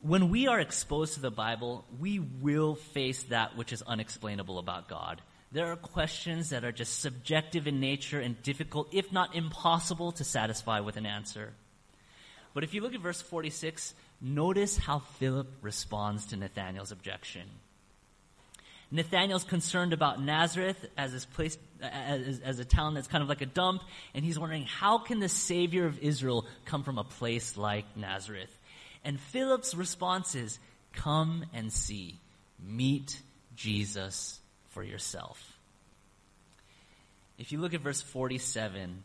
When 0.00 0.30
we 0.30 0.46
are 0.46 0.60
exposed 0.60 1.14
to 1.14 1.20
the 1.20 1.30
Bible, 1.30 1.84
we 1.98 2.20
will 2.20 2.76
face 2.76 3.24
that 3.24 3.56
which 3.56 3.72
is 3.72 3.82
unexplainable 3.82 4.58
about 4.58 4.88
God. 4.88 5.20
There 5.50 5.72
are 5.72 5.76
questions 5.76 6.50
that 6.50 6.64
are 6.64 6.72
just 6.72 7.00
subjective 7.00 7.66
in 7.66 7.80
nature 7.80 8.20
and 8.20 8.40
difficult, 8.42 8.88
if 8.92 9.12
not 9.12 9.34
impossible, 9.34 10.12
to 10.12 10.24
satisfy 10.24 10.80
with 10.80 10.96
an 10.98 11.06
answer. 11.06 11.52
But 12.54 12.64
if 12.64 12.74
you 12.74 12.80
look 12.80 12.94
at 12.94 13.00
verse 13.00 13.20
46, 13.20 13.94
notice 14.20 14.76
how 14.76 15.00
Philip 15.18 15.48
responds 15.62 16.26
to 16.26 16.36
Nathanael's 16.36 16.92
objection. 16.92 17.48
Nathanael's 18.90 19.44
concerned 19.44 19.92
about 19.92 20.22
Nazareth 20.22 20.86
as 20.96 21.12
this 21.12 21.24
place, 21.24 21.58
as, 21.82 22.40
as, 22.40 22.58
a 22.58 22.64
town 22.64 22.94
that's 22.94 23.08
kind 23.08 23.22
of 23.22 23.28
like 23.28 23.42
a 23.42 23.46
dump, 23.46 23.82
and 24.14 24.24
he's 24.24 24.38
wondering 24.38 24.64
how 24.64 24.98
can 24.98 25.18
the 25.18 25.28
Savior 25.28 25.86
of 25.86 25.98
Israel 25.98 26.46
come 26.64 26.84
from 26.84 26.98
a 26.98 27.04
place 27.04 27.56
like 27.56 27.96
Nazareth? 27.96 28.56
And 29.04 29.18
Philip's 29.18 29.74
response 29.74 30.34
is, 30.34 30.58
come 30.92 31.44
and 31.54 31.72
see. 31.72 32.18
Meet 32.62 33.20
Jesus 33.56 34.40
for 34.70 34.82
yourself. 34.82 35.58
If 37.38 37.52
you 37.52 37.60
look 37.60 37.74
at 37.74 37.80
verse 37.80 38.02
47, 38.02 39.04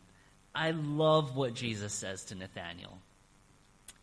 I 0.54 0.72
love 0.72 1.36
what 1.36 1.54
Jesus 1.54 1.92
says 1.92 2.24
to 2.26 2.34
Nathanael. 2.34 2.98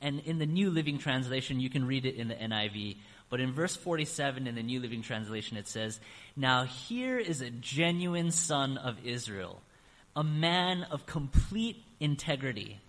And 0.01 0.21
in 0.21 0.39
the 0.39 0.45
New 0.45 0.71
Living 0.71 0.97
Translation, 0.97 1.60
you 1.60 1.69
can 1.69 1.86
read 1.86 2.06
it 2.06 2.15
in 2.15 2.27
the 2.27 2.36
NIV. 2.36 2.97
But 3.30 3.39
in 3.39 3.54
verse 3.54 3.75
47 3.75 4.47
in 4.47 4.56
the 4.56 4.63
New 4.63 4.80
Living 4.80 5.04
Translation, 5.04 5.58
it 5.58 5.67
says, 5.67 5.99
Now 6.36 6.63
here 6.63 7.17
is 7.19 7.41
a 7.41 7.49
genuine 7.49 8.32
son 8.32 8.77
of 8.77 8.97
Israel, 9.06 9.62
a 10.15 10.23
man 10.23 10.84
of 10.91 11.06
complete 11.06 11.84
integrity. 11.99 12.80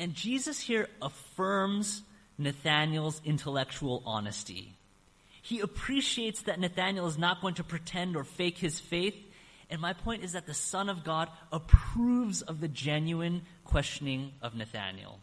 And 0.00 0.14
Jesus 0.14 0.58
here 0.58 0.88
affirms 1.02 2.02
Nathanael's 2.38 3.20
intellectual 3.22 4.02
honesty. 4.06 4.72
He 5.42 5.60
appreciates 5.60 6.40
that 6.42 6.58
Nathanael 6.58 7.06
is 7.06 7.18
not 7.18 7.42
going 7.42 7.56
to 7.56 7.64
pretend 7.64 8.16
or 8.16 8.24
fake 8.24 8.56
his 8.56 8.80
faith. 8.80 9.14
And 9.68 9.78
my 9.78 9.92
point 9.92 10.24
is 10.24 10.32
that 10.32 10.46
the 10.46 10.54
Son 10.54 10.88
of 10.88 11.04
God 11.04 11.28
approves 11.52 12.40
of 12.40 12.62
the 12.62 12.66
genuine 12.66 13.42
questioning 13.64 14.32
of 14.40 14.54
Nathanael. 14.54 15.18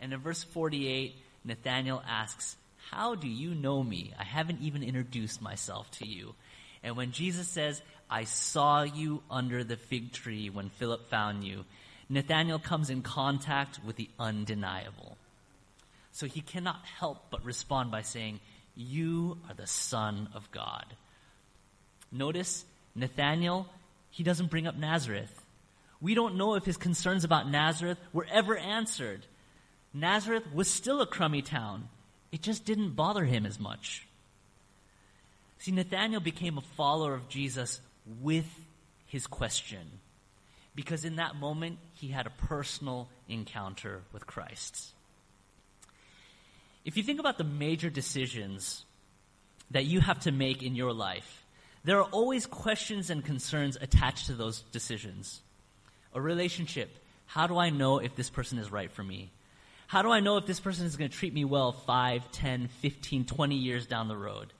And 0.00 0.14
in 0.14 0.20
verse 0.20 0.42
48, 0.42 1.14
Nathanael 1.44 2.02
asks, 2.08 2.56
How 2.90 3.14
do 3.14 3.28
you 3.28 3.54
know 3.54 3.82
me? 3.82 4.14
I 4.18 4.24
haven't 4.24 4.62
even 4.62 4.82
introduced 4.82 5.42
myself 5.42 5.90
to 5.98 6.08
you. 6.08 6.34
And 6.82 6.96
when 6.96 7.12
Jesus 7.12 7.46
says, 7.48 7.82
I 8.08 8.24
saw 8.24 8.84
you 8.84 9.22
under 9.30 9.64
the 9.64 9.76
fig 9.76 10.12
tree 10.12 10.48
when 10.48 10.70
Philip 10.70 11.10
found 11.10 11.44
you, 11.44 11.66
Nathanael 12.08 12.58
comes 12.58 12.90
in 12.90 13.02
contact 13.02 13.80
with 13.84 13.96
the 13.96 14.08
undeniable. 14.18 15.16
So 16.12 16.26
he 16.26 16.40
cannot 16.40 16.84
help 16.84 17.30
but 17.30 17.44
respond 17.44 17.90
by 17.90 18.02
saying, 18.02 18.40
You 18.76 19.38
are 19.48 19.54
the 19.54 19.66
Son 19.66 20.28
of 20.34 20.50
God. 20.50 20.84
Notice, 22.12 22.64
Nathanael, 22.94 23.66
he 24.10 24.22
doesn't 24.22 24.50
bring 24.50 24.66
up 24.66 24.76
Nazareth. 24.76 25.42
We 26.00 26.14
don't 26.14 26.36
know 26.36 26.54
if 26.54 26.64
his 26.64 26.76
concerns 26.76 27.24
about 27.24 27.50
Nazareth 27.50 27.98
were 28.12 28.26
ever 28.30 28.56
answered. 28.56 29.26
Nazareth 29.92 30.44
was 30.52 30.68
still 30.68 31.00
a 31.00 31.06
crummy 31.06 31.42
town. 31.42 31.88
It 32.30 32.42
just 32.42 32.64
didn't 32.64 32.90
bother 32.90 33.24
him 33.24 33.46
as 33.46 33.58
much. 33.58 34.06
See, 35.58 35.72
Nathanael 35.72 36.20
became 36.20 36.58
a 36.58 36.76
follower 36.76 37.14
of 37.14 37.28
Jesus 37.28 37.80
with 38.20 38.46
his 39.06 39.26
question. 39.26 39.80
Because 40.74 41.04
in 41.04 41.16
that 41.16 41.36
moment, 41.36 41.78
he 42.04 42.12
had 42.12 42.26
a 42.26 42.30
personal 42.30 43.08
encounter 43.30 44.02
with 44.12 44.26
Christ. 44.26 44.92
If 46.84 46.98
you 46.98 47.02
think 47.02 47.18
about 47.18 47.38
the 47.38 47.44
major 47.44 47.88
decisions 47.88 48.84
that 49.70 49.86
you 49.86 50.00
have 50.00 50.20
to 50.20 50.30
make 50.30 50.62
in 50.62 50.74
your 50.74 50.92
life, 50.92 51.46
there 51.82 51.98
are 51.98 52.04
always 52.04 52.44
questions 52.44 53.08
and 53.08 53.24
concerns 53.24 53.78
attached 53.80 54.26
to 54.26 54.34
those 54.34 54.60
decisions. 54.70 55.40
A 56.12 56.20
relationship. 56.20 56.90
How 57.24 57.46
do 57.46 57.56
I 57.56 57.70
know 57.70 58.00
if 58.00 58.14
this 58.16 58.28
person 58.28 58.58
is 58.58 58.70
right 58.70 58.92
for 58.92 59.02
me? 59.02 59.32
How 59.86 60.02
do 60.02 60.10
I 60.10 60.20
know 60.20 60.36
if 60.36 60.44
this 60.44 60.60
person 60.60 60.84
is 60.84 60.96
going 60.96 61.10
to 61.10 61.16
treat 61.16 61.32
me 61.32 61.46
well 61.46 61.72
5, 61.72 62.30
10, 62.32 62.68
15, 62.68 63.24
20 63.24 63.54
years 63.56 63.86
down 63.86 64.08
the 64.08 64.16
road? 64.16 64.52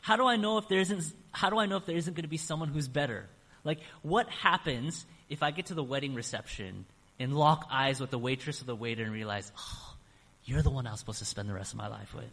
How 0.00 0.16
do 0.16 0.26
I 0.26 0.36
know 0.36 0.56
if 0.56 0.66
there 0.68 0.80
isn't, 0.80 1.04
how 1.30 1.50
do 1.50 1.58
I 1.58 1.66
know 1.66 1.76
if 1.76 1.84
there 1.84 1.96
isn't 1.96 2.14
going 2.14 2.22
to 2.22 2.28
be 2.28 2.38
someone 2.38 2.68
who's 2.68 2.88
better? 2.88 3.26
Like, 3.64 3.80
what 4.00 4.30
happens 4.30 5.04
if 5.28 5.42
I 5.42 5.50
get 5.50 5.66
to 5.66 5.74
the 5.74 5.82
wedding 5.82 6.14
reception 6.14 6.84
and 7.18 7.36
lock 7.36 7.66
eyes 7.70 8.00
with 8.00 8.10
the 8.10 8.18
waitress 8.18 8.60
or 8.62 8.64
the 8.64 8.76
waiter 8.76 9.02
and 9.02 9.12
realize, 9.12 9.50
oh, 9.58 9.94
you're 10.44 10.62
the 10.62 10.70
one 10.70 10.86
I 10.86 10.92
was 10.92 11.00
supposed 11.00 11.18
to 11.18 11.24
spend 11.24 11.48
the 11.48 11.54
rest 11.54 11.72
of 11.72 11.78
my 11.78 11.88
life 11.88 12.14
with? 12.14 12.30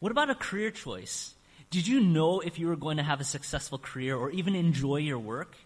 What 0.00 0.12
about 0.12 0.30
a 0.30 0.34
career 0.34 0.70
choice? 0.70 1.34
Did 1.70 1.86
you 1.86 2.00
know 2.00 2.40
if 2.40 2.58
you 2.58 2.68
were 2.68 2.76
going 2.76 2.96
to 2.96 3.02
have 3.02 3.20
a 3.20 3.24
successful 3.24 3.78
career 3.78 4.16
or 4.16 4.30
even 4.30 4.54
enjoy 4.54 4.96
your 4.96 5.18
work? 5.18 5.56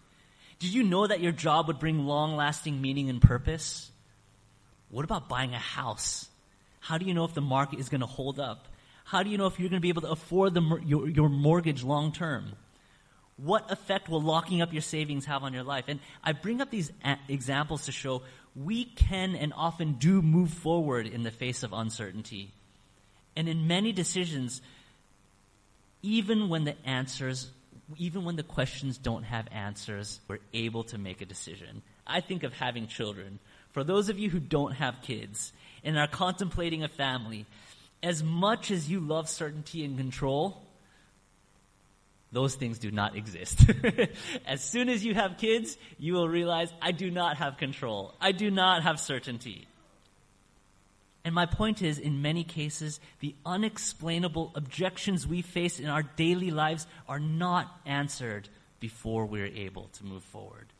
Did 0.59 0.73
you 0.73 0.83
know 0.83 1.07
that 1.07 1.21
your 1.21 1.31
job 1.31 1.67
would 1.67 1.79
bring 1.79 2.05
long 2.05 2.35
lasting 2.35 2.81
meaning 2.81 3.09
and 3.09 3.21
purpose? 3.21 3.91
What 4.89 5.05
about 5.05 5.29
buying 5.29 5.53
a 5.53 5.59
house? 5.59 6.27
How 6.79 6.97
do 6.97 7.05
you 7.05 7.13
know 7.13 7.23
if 7.25 7.33
the 7.33 7.41
market 7.41 7.79
is 7.79 7.89
going 7.89 8.01
to 8.01 8.07
hold 8.07 8.39
up? 8.39 8.67
How 9.05 9.23
do 9.23 9.29
you 9.29 9.37
know 9.37 9.47
if 9.47 9.59
you're 9.59 9.69
going 9.69 9.79
to 9.79 9.81
be 9.81 9.89
able 9.89 10.01
to 10.01 10.11
afford 10.11 10.53
the, 10.53 10.79
your, 10.85 11.07
your 11.07 11.29
mortgage 11.29 11.83
long 11.83 12.11
term? 12.11 12.53
What 13.37 13.71
effect 13.71 14.09
will 14.09 14.21
locking 14.21 14.61
up 14.61 14.73
your 14.73 14.81
savings 14.81 15.25
have 15.25 15.43
on 15.43 15.53
your 15.53 15.63
life? 15.63 15.85
And 15.87 15.99
I 16.23 16.33
bring 16.33 16.61
up 16.61 16.69
these 16.69 16.91
a- 17.03 17.17
examples 17.27 17.85
to 17.85 17.91
show 17.91 18.21
we 18.55 18.85
can 18.85 19.35
and 19.35 19.53
often 19.55 19.93
do 19.93 20.21
move 20.21 20.51
forward 20.51 21.07
in 21.07 21.23
the 21.23 21.31
face 21.31 21.63
of 21.63 21.73
uncertainty. 21.73 22.51
And 23.35 23.49
in 23.49 23.67
many 23.67 23.91
decisions, 23.91 24.61
even 26.03 26.49
when 26.49 26.65
the 26.65 26.75
answers 26.85 27.49
even 27.97 28.23
when 28.23 28.35
the 28.35 28.43
questions 28.43 28.97
don't 28.97 29.23
have 29.23 29.47
answers, 29.51 30.19
we're 30.27 30.39
able 30.53 30.83
to 30.85 30.97
make 30.97 31.21
a 31.21 31.25
decision. 31.25 31.81
I 32.07 32.21
think 32.21 32.43
of 32.43 32.53
having 32.53 32.87
children. 32.87 33.39
For 33.71 33.83
those 33.83 34.09
of 34.09 34.19
you 34.19 34.29
who 34.29 34.39
don't 34.39 34.73
have 34.73 35.01
kids 35.01 35.51
and 35.83 35.97
are 35.97 36.07
contemplating 36.07 36.83
a 36.83 36.87
family, 36.87 37.45
as 38.01 38.23
much 38.23 38.71
as 38.71 38.89
you 38.89 38.99
love 38.99 39.29
certainty 39.29 39.83
and 39.83 39.97
control, 39.97 40.61
those 42.33 42.55
things 42.55 42.79
do 42.79 42.91
not 42.91 43.15
exist. 43.15 43.63
as 44.45 44.63
soon 44.63 44.89
as 44.89 45.05
you 45.05 45.13
have 45.13 45.37
kids, 45.37 45.77
you 45.97 46.13
will 46.13 46.27
realize 46.27 46.73
I 46.81 46.91
do 46.91 47.09
not 47.09 47.37
have 47.37 47.57
control. 47.57 48.15
I 48.19 48.31
do 48.31 48.51
not 48.51 48.83
have 48.83 48.99
certainty. 48.99 49.67
And 51.23 51.33
my 51.33 51.45
point 51.45 51.81
is, 51.81 51.99
in 51.99 52.21
many 52.21 52.43
cases, 52.43 52.99
the 53.19 53.35
unexplainable 53.45 54.51
objections 54.55 55.25
we 55.25 55.41
face 55.41 55.79
in 55.79 55.87
our 55.87 56.03
daily 56.03 56.51
lives 56.51 56.85
are 57.07 57.19
not 57.19 57.71
answered 57.85 58.49
before 58.79 59.25
we're 59.25 59.45
able 59.45 59.87
to 59.93 60.05
move 60.05 60.23
forward. 60.23 60.73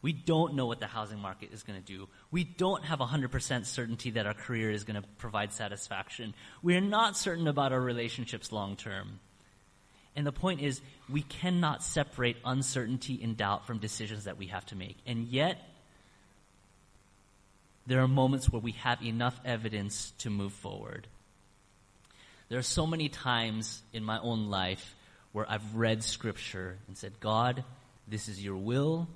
We 0.00 0.12
don't 0.12 0.54
know 0.54 0.66
what 0.66 0.80
the 0.80 0.86
housing 0.86 1.18
market 1.18 1.52
is 1.52 1.62
going 1.62 1.80
to 1.80 1.84
do. 1.84 2.08
We 2.30 2.44
don't 2.44 2.84
have 2.84 3.00
100% 3.00 3.66
certainty 3.66 4.10
that 4.12 4.26
our 4.26 4.34
career 4.34 4.70
is 4.70 4.84
going 4.84 5.00
to 5.00 5.08
provide 5.18 5.52
satisfaction. 5.52 6.34
We 6.62 6.76
are 6.76 6.80
not 6.80 7.16
certain 7.16 7.48
about 7.48 7.72
our 7.72 7.80
relationships 7.80 8.52
long 8.52 8.76
term. 8.76 9.20
And 10.18 10.26
the 10.26 10.32
point 10.32 10.60
is, 10.60 10.80
we 11.08 11.22
cannot 11.22 11.80
separate 11.80 12.38
uncertainty 12.44 13.20
and 13.22 13.36
doubt 13.36 13.68
from 13.68 13.78
decisions 13.78 14.24
that 14.24 14.36
we 14.36 14.46
have 14.46 14.66
to 14.66 14.74
make. 14.74 14.96
And 15.06 15.28
yet, 15.28 15.62
there 17.86 18.00
are 18.00 18.08
moments 18.08 18.50
where 18.50 18.60
we 18.60 18.72
have 18.72 19.00
enough 19.00 19.38
evidence 19.44 20.12
to 20.18 20.28
move 20.28 20.52
forward. 20.54 21.06
There 22.48 22.58
are 22.58 22.64
so 22.64 22.84
many 22.84 23.08
times 23.08 23.80
in 23.92 24.02
my 24.02 24.18
own 24.18 24.50
life 24.50 24.96
where 25.30 25.48
I've 25.48 25.76
read 25.76 26.02
scripture 26.02 26.78
and 26.88 26.98
said, 26.98 27.20
God, 27.20 27.62
this 28.08 28.28
is 28.28 28.42
your 28.42 28.56
will, 28.56 29.06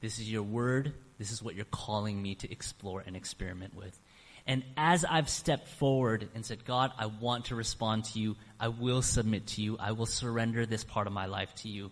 this 0.00 0.20
is 0.20 0.30
your 0.30 0.44
word, 0.44 0.92
this 1.18 1.32
is 1.32 1.42
what 1.42 1.56
you're 1.56 1.64
calling 1.72 2.22
me 2.22 2.36
to 2.36 2.52
explore 2.52 3.02
and 3.04 3.16
experiment 3.16 3.74
with. 3.74 3.98
And 4.46 4.64
as 4.76 5.04
I've 5.04 5.28
stepped 5.28 5.68
forward 5.68 6.28
and 6.34 6.44
said, 6.44 6.64
God, 6.64 6.90
I 6.98 7.06
want 7.06 7.46
to 7.46 7.54
respond 7.54 8.04
to 8.06 8.18
you, 8.18 8.36
I 8.58 8.68
will 8.68 9.02
submit 9.02 9.46
to 9.48 9.62
you, 9.62 9.76
I 9.78 9.92
will 9.92 10.06
surrender 10.06 10.66
this 10.66 10.84
part 10.84 11.06
of 11.06 11.12
my 11.12 11.26
life 11.26 11.54
to 11.56 11.68
you. 11.68 11.90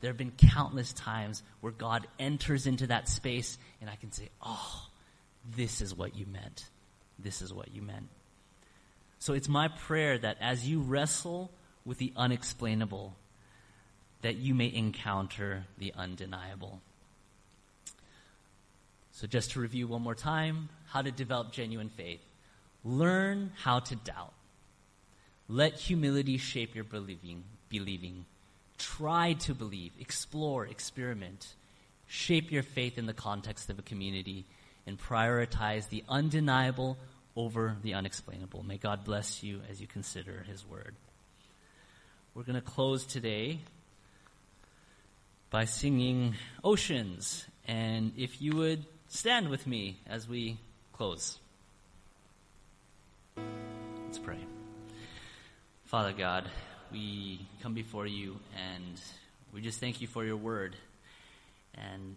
There 0.00 0.08
have 0.08 0.16
been 0.16 0.32
countless 0.32 0.94
times 0.94 1.42
where 1.60 1.72
God 1.72 2.06
enters 2.18 2.66
into 2.66 2.86
that 2.86 3.08
space 3.08 3.58
and 3.80 3.90
I 3.90 3.96
can 3.96 4.12
say, 4.12 4.30
oh, 4.42 4.86
this 5.56 5.82
is 5.82 5.94
what 5.94 6.16
you 6.16 6.24
meant. 6.26 6.64
This 7.18 7.42
is 7.42 7.52
what 7.52 7.74
you 7.74 7.82
meant. 7.82 8.08
So 9.18 9.34
it's 9.34 9.48
my 9.48 9.68
prayer 9.68 10.16
that 10.16 10.38
as 10.40 10.66
you 10.66 10.80
wrestle 10.80 11.50
with 11.84 11.98
the 11.98 12.14
unexplainable, 12.16 13.14
that 14.22 14.36
you 14.36 14.54
may 14.54 14.72
encounter 14.72 15.66
the 15.76 15.92
undeniable. 15.96 16.80
So 19.20 19.26
just 19.26 19.50
to 19.50 19.60
review 19.60 19.86
one 19.86 20.00
more 20.00 20.14
time, 20.14 20.70
how 20.86 21.02
to 21.02 21.10
develop 21.10 21.52
genuine 21.52 21.90
faith. 21.90 22.22
Learn 22.86 23.52
how 23.62 23.80
to 23.80 23.94
doubt. 23.94 24.32
Let 25.46 25.74
humility 25.74 26.38
shape 26.38 26.74
your 26.74 26.84
believing, 26.84 27.44
believing. 27.68 28.24
Try 28.78 29.34
to 29.40 29.54
believe, 29.54 29.92
explore, 30.00 30.64
experiment. 30.66 31.48
Shape 32.06 32.50
your 32.50 32.62
faith 32.62 32.96
in 32.96 33.04
the 33.04 33.12
context 33.12 33.68
of 33.68 33.78
a 33.78 33.82
community 33.82 34.46
and 34.86 34.98
prioritize 34.98 35.90
the 35.90 36.02
undeniable 36.08 36.96
over 37.36 37.76
the 37.82 37.92
unexplainable. 37.92 38.62
May 38.62 38.78
God 38.78 39.04
bless 39.04 39.42
you 39.42 39.60
as 39.70 39.82
you 39.82 39.86
consider 39.86 40.46
His 40.48 40.66
Word. 40.66 40.94
We're 42.34 42.44
going 42.44 42.54
to 42.54 42.62
close 42.62 43.04
today 43.04 43.58
by 45.50 45.66
singing 45.66 46.36
Oceans. 46.64 47.44
And 47.68 48.12
if 48.16 48.40
you 48.40 48.56
would 48.56 48.86
stand 49.10 49.48
with 49.48 49.66
me 49.66 49.96
as 50.06 50.28
we 50.28 50.56
close. 50.92 51.38
Let's 53.36 54.18
pray. 54.18 54.38
Father 55.86 56.12
God, 56.12 56.48
we 56.92 57.44
come 57.62 57.74
before 57.74 58.06
you 58.06 58.38
and 58.56 59.00
we 59.52 59.60
just 59.60 59.80
thank 59.80 60.00
you 60.00 60.06
for 60.06 60.24
your 60.24 60.36
word. 60.36 60.76
And 61.74 62.16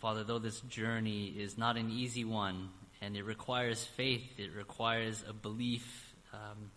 Father, 0.00 0.24
though 0.24 0.38
this 0.38 0.60
journey 0.60 1.34
is 1.38 1.56
not 1.56 1.76
an 1.76 1.90
easy 1.90 2.24
one, 2.24 2.68
and 3.00 3.16
it 3.16 3.24
requires 3.24 3.82
faith, 3.84 4.24
it 4.38 4.50
requires 4.54 5.22
a 5.28 5.32
belief. 5.32 6.14
Um, 6.32 6.70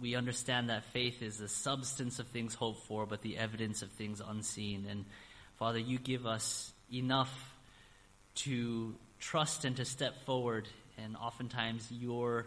we 0.00 0.14
understand 0.14 0.70
that 0.70 0.84
faith 0.92 1.22
is 1.22 1.38
the 1.38 1.48
substance 1.48 2.18
of 2.18 2.26
things 2.28 2.54
hoped 2.54 2.86
for, 2.86 3.06
but 3.06 3.22
the 3.22 3.36
evidence 3.38 3.82
of 3.82 3.90
things 3.92 4.20
unseen. 4.26 4.86
And 4.88 5.04
Father, 5.58 5.78
you 5.78 5.98
give 5.98 6.26
us 6.26 6.72
enough 6.92 7.30
to 8.44 8.94
trust 9.20 9.64
and 9.64 9.76
to 9.76 9.84
step 9.84 10.24
forward, 10.24 10.68
and 10.96 11.16
oftentimes 11.16 11.86
your 11.90 12.46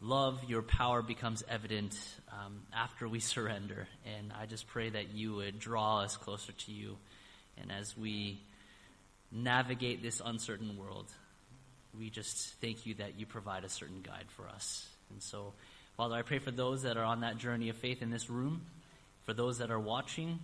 love, 0.00 0.42
your 0.48 0.62
power 0.62 1.00
becomes 1.00 1.44
evident 1.48 1.96
um, 2.32 2.60
after 2.74 3.08
we 3.08 3.20
surrender. 3.20 3.86
And 4.04 4.32
I 4.38 4.46
just 4.46 4.66
pray 4.66 4.90
that 4.90 5.14
you 5.14 5.36
would 5.36 5.58
draw 5.58 6.00
us 6.00 6.16
closer 6.16 6.52
to 6.52 6.72
you. 6.72 6.96
And 7.60 7.70
as 7.70 7.96
we 7.96 8.40
navigate 9.30 10.02
this 10.02 10.20
uncertain 10.24 10.76
world, 10.76 11.06
we 11.98 12.10
just 12.10 12.54
thank 12.60 12.86
you 12.86 12.94
that 12.94 13.18
you 13.18 13.26
provide 13.26 13.64
a 13.64 13.68
certain 13.68 14.02
guide 14.02 14.26
for 14.28 14.48
us. 14.48 14.86
And 15.10 15.22
so, 15.22 15.52
Father, 15.96 16.16
I 16.16 16.22
pray 16.22 16.38
for 16.38 16.50
those 16.50 16.82
that 16.82 16.96
are 16.96 17.04
on 17.04 17.20
that 17.20 17.38
journey 17.38 17.68
of 17.68 17.76
faith 17.76 18.02
in 18.02 18.10
this 18.10 18.28
room, 18.28 18.62
for 19.24 19.34
those 19.34 19.58
that 19.58 19.70
are 19.70 19.78
watching. 19.80 20.40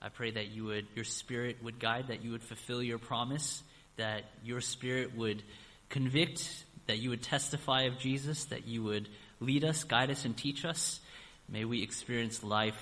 I 0.00 0.08
pray 0.08 0.30
that 0.30 0.48
you 0.48 0.64
would, 0.64 0.86
your 0.94 1.04
spirit 1.04 1.56
would 1.62 1.78
guide, 1.78 2.08
that 2.08 2.24
you 2.24 2.32
would 2.32 2.42
fulfill 2.42 2.82
your 2.82 2.98
promise, 2.98 3.62
that 3.96 4.24
your 4.44 4.60
spirit 4.60 5.16
would 5.16 5.42
convict, 5.88 6.64
that 6.86 6.98
you 6.98 7.10
would 7.10 7.22
testify 7.22 7.82
of 7.82 7.98
Jesus, 7.98 8.46
that 8.46 8.66
you 8.66 8.82
would 8.84 9.08
lead 9.40 9.64
us, 9.64 9.84
guide 9.84 10.10
us, 10.10 10.24
and 10.24 10.36
teach 10.36 10.64
us. 10.64 11.00
May 11.48 11.64
we 11.64 11.82
experience 11.82 12.44
life, 12.44 12.80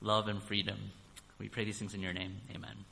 love, 0.00 0.28
and 0.28 0.42
freedom. 0.42 0.78
We 1.38 1.48
pray 1.48 1.64
these 1.64 1.78
things 1.78 1.94
in 1.94 2.00
your 2.00 2.12
name. 2.12 2.40
Amen. 2.54 2.89